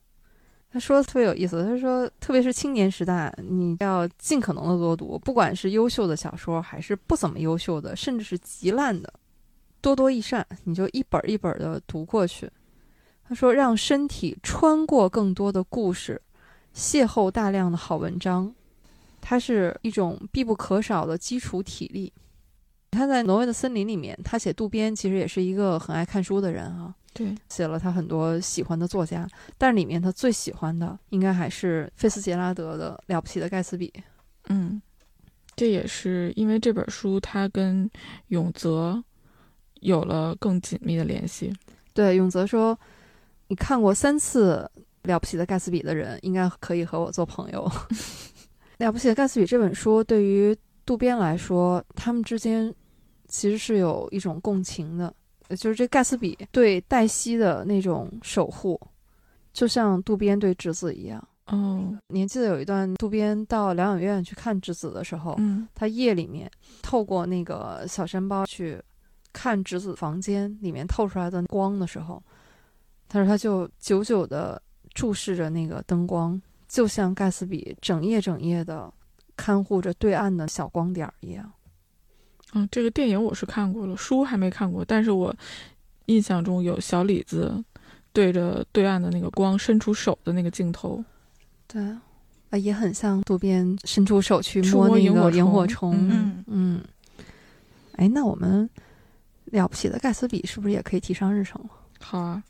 [0.72, 9.12] 他说的特别有意思，他说，特别是青年时代，你要尽可能的多读，不管是优秀的小说，还是不怎么优秀的，甚至是极烂的，
[9.81, 12.48] 多多益善，你就一本一本的读过去。
[13.28, 16.22] 他说，让身体穿过更多的故事，
[16.72, 18.55] 邂逅大量的好文章，
[19.21, 22.13] 它是一种必不可少的基础体力。
[22.93, 33.93] 他在《挪威的森林》里面，他写渡边其实也是一个很爱看书的人啊，对，写了他很多喜欢的作家，但是里面他最喜欢的应该还是菲斯杰拉德的《了不起的盖茨比》。
[34.49, 34.83] 嗯，
[35.55, 37.89] 这也是因为这本书，他跟
[38.29, 39.01] 永泽
[39.75, 41.55] 有了更紧密的联系。
[41.95, 42.77] 对，永泽说
[43.47, 44.69] ：“你看过三次
[45.09, 47.71] 《了不起的盖茨比》的人，应该可以和我做朋友。
[48.81, 52.74] ”《了不起的盖茨比》这本书对于渡边来说，他们之间
[53.28, 55.15] 其实是有一种共情的，
[55.48, 58.81] 呃就是这盖茨比对黛西的那种守护，
[59.52, 61.23] 就像渡边对直子一样。
[61.47, 66.51] 哦，你还记得有一段渡边到疗养院去看直子的时候，嗯他夜里面
[66.81, 68.81] 透过那个小山包去
[69.32, 72.23] 看直子房间里面透出来的光的时候，
[73.09, 74.61] 他说他就久久的
[74.94, 76.40] 注视着那个灯光，
[76.71, 78.89] 就像盖茨比整夜整夜的
[79.37, 81.53] 看护着对岸的小光点儿一样。
[82.53, 85.35] 嗯，这个电影我是看过了，书还没看过，但是我
[86.07, 87.63] 印象中有小李子
[88.13, 91.05] 对着对岸的那个光伸出手的那个镜头。
[91.67, 91.83] 对，
[92.51, 96.09] 啊，也很像渡边伸出手去摸那摸萤火个萤火虫虫。
[96.09, 96.85] 嗯嗯，
[97.97, 98.71] 哎，那我们
[99.47, 101.71] 了不起的盖茨比是不是也可以提上日程了？
[101.99, 102.45] 好啊，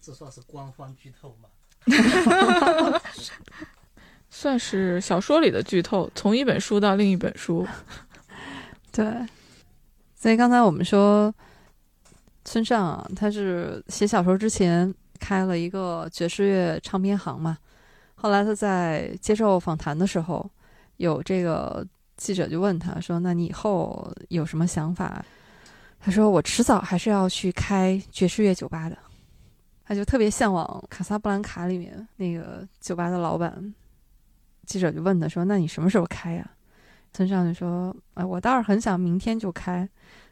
[0.00, 1.48] 这算是官方剧透吗？
[4.30, 7.66] 算是小说里的剧透，从一本书到另一本书。
[8.92, 9.06] 对，
[10.14, 11.32] 所以刚才我们说，
[12.44, 17.56] 村上啊，他是写小说之前开了一个爵士乐唱片行嘛，
[18.14, 20.48] 后来他在接受访谈的时候，
[20.98, 21.86] 有这个
[22.16, 25.24] 记者就问他说：“那你以后有什么想法？”
[26.00, 28.96] 他说：“我迟早还是要去开爵士乐酒吧的。”
[29.84, 33.74] 他就特别向往《卡萨布兰卡》里面那个酒吧的老板。
[34.66, 36.50] 记者就问他说：“那你什么时候开呀、
[37.12, 39.86] 村上就说：“哎，我倒是很想明天就开，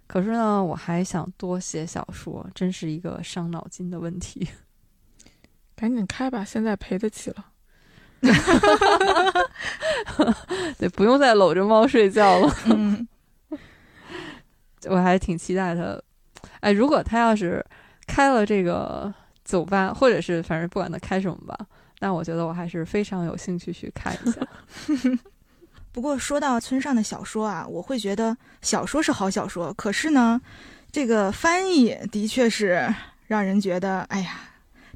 [0.07, 4.49] 可是呢，我还想多写小说，真是一个伤脑筋的问题。
[5.77, 7.45] 赶紧开吧，现在赔得起了。
[10.79, 12.51] 对，不用再搂着猫睡觉了。
[12.73, 13.07] 嗯，
[14.87, 16.01] 我还挺期待他。
[16.61, 17.63] 哎，如果他要是
[18.07, 19.13] 开了这个
[19.45, 21.59] 酒吧，或者是反正不管他开什么吧，
[22.01, 24.41] 那我觉得我还是非常有兴趣去看一下。
[25.93, 30.41] 不过说到村上的小说啊，我会觉得小说是好小说，可是呢，
[30.91, 32.95] 这个翻译的确是
[33.27, 34.41] 让人觉得，哎呀，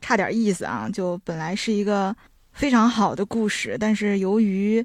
[0.01, 0.89] 差点意思啊！
[0.90, 2.14] 就本来是一个
[2.52, 4.82] 非常好的故事，但是由于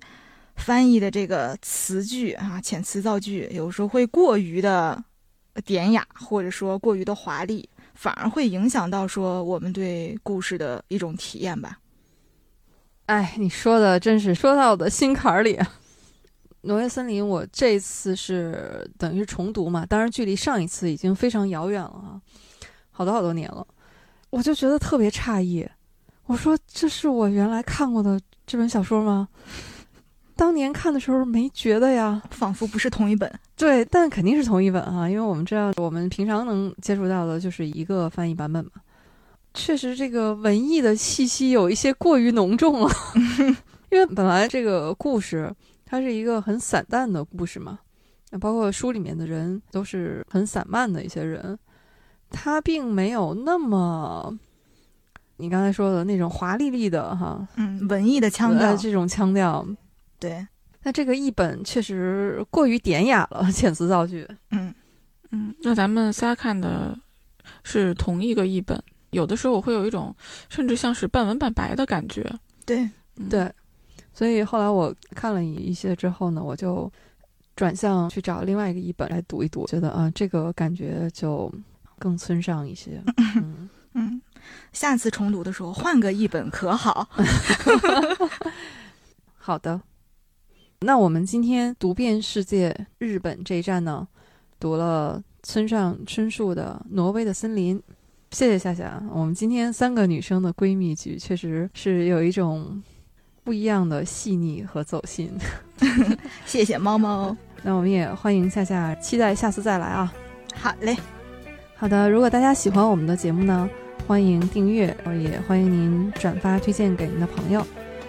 [0.58, 5.02] 翻译的这个词句啊，遣词造句，有时候会过于的
[5.64, 7.70] 典雅，或者说过于的华丽，
[8.02, 11.78] 反而会影响到说我们对故事的一种体验吧。
[13.06, 15.60] 哎，你说的真是说到我的心坎儿里。
[16.62, 22.20] 挪威森林，我这次是等于是重读嘛，当然距离上一次已经非常遥远了啊，
[22.90, 23.68] 好多好多年了，
[24.32, 25.64] 我就觉得特别诧异。
[26.26, 29.28] 我说这是我原来看过的这本小说吗？
[30.36, 33.32] 当年看的时候没觉得呀，仿佛不是同一本。
[33.56, 38.72] 对，但肯定是同一本啊，因为我们知道我们平常能接触到的就是一个翻译版本嘛。
[39.54, 42.90] 确实，这个文艺的气息有一些过于浓重了，
[43.92, 45.54] 因为本来这个故事
[45.86, 47.78] 它是一个很散淡的故事嘛，
[48.40, 51.60] 包括书里面的人都是很散漫的一些人，
[52.30, 54.34] 他并没有那么
[55.36, 59.68] 你刚才说的那种华丽丽的哈，嗯，文艺的腔调呃，这种腔调。
[60.22, 60.48] 对，
[60.84, 64.28] 那这个译本确实过于典雅了， 遣词造句。
[64.52, 64.72] 嗯，
[65.32, 66.96] 嗯，那咱们仨看的
[67.64, 68.80] 是同一个译本，
[69.10, 70.16] 有的时候我会有一种
[70.48, 72.24] 甚至像是半文半白的感觉。
[72.68, 73.52] 对，嗯、对，
[74.14, 76.92] 所以后来我看了一些之后呢，我就
[77.56, 81.52] 转向去找另外一个译本来读一读，觉得啊，这个感觉就
[81.98, 83.02] 更村上一些。
[83.36, 84.22] 嗯，嗯，
[84.72, 87.10] 下次重读的时候换个译本可好？
[89.36, 89.82] 好的。
[90.84, 94.08] 那我们今天读遍世界日本这一站呢，
[94.60, 97.78] 读了村上春树的《挪威的森林》。
[98.32, 102.82] 谢谢夏夏，我们今天三个女生的闺蜜局确实是有一种
[103.44, 105.32] 不一样的细腻和走心。
[106.48, 110.12] 谢谢猫猫，那我们也欢迎夏夏，期待下次再来啊。
[110.56, 110.98] 好嘞，
[111.76, 113.70] 好的，如果大家喜欢我们的节目呢，
[114.08, 117.64] 欢迎订阅，也欢迎您转发推荐给您的朋友，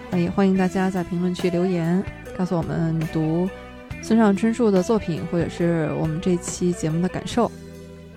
[0.09, 2.03] 呃也欢迎大家在评论区留言，
[2.37, 3.49] 告诉我们你读
[4.01, 7.51] 村上春树的作品，或者是我们这期节目的感受。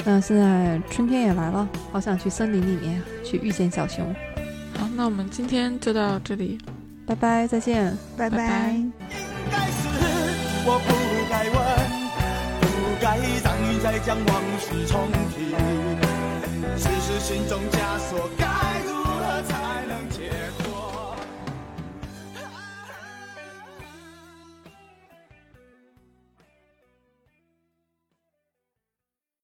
[0.05, 4.15] 那现在春天也来了，好想去森林里面去遇见小熊。
[4.79, 6.59] 好，那我们今天就到这里，
[7.07, 7.97] 拜拜，再见。
[8.17, 8.93] 拜拜拜应
[9.51, 9.89] 该是
[10.65, 10.93] 我不
[11.31, 11.57] 该问，
[12.61, 12.67] 不
[13.01, 15.55] 该让你再将往事重提。
[16.77, 18.45] 只是心中枷锁，该
[18.87, 19.55] 如何才
[19.89, 19.96] 能？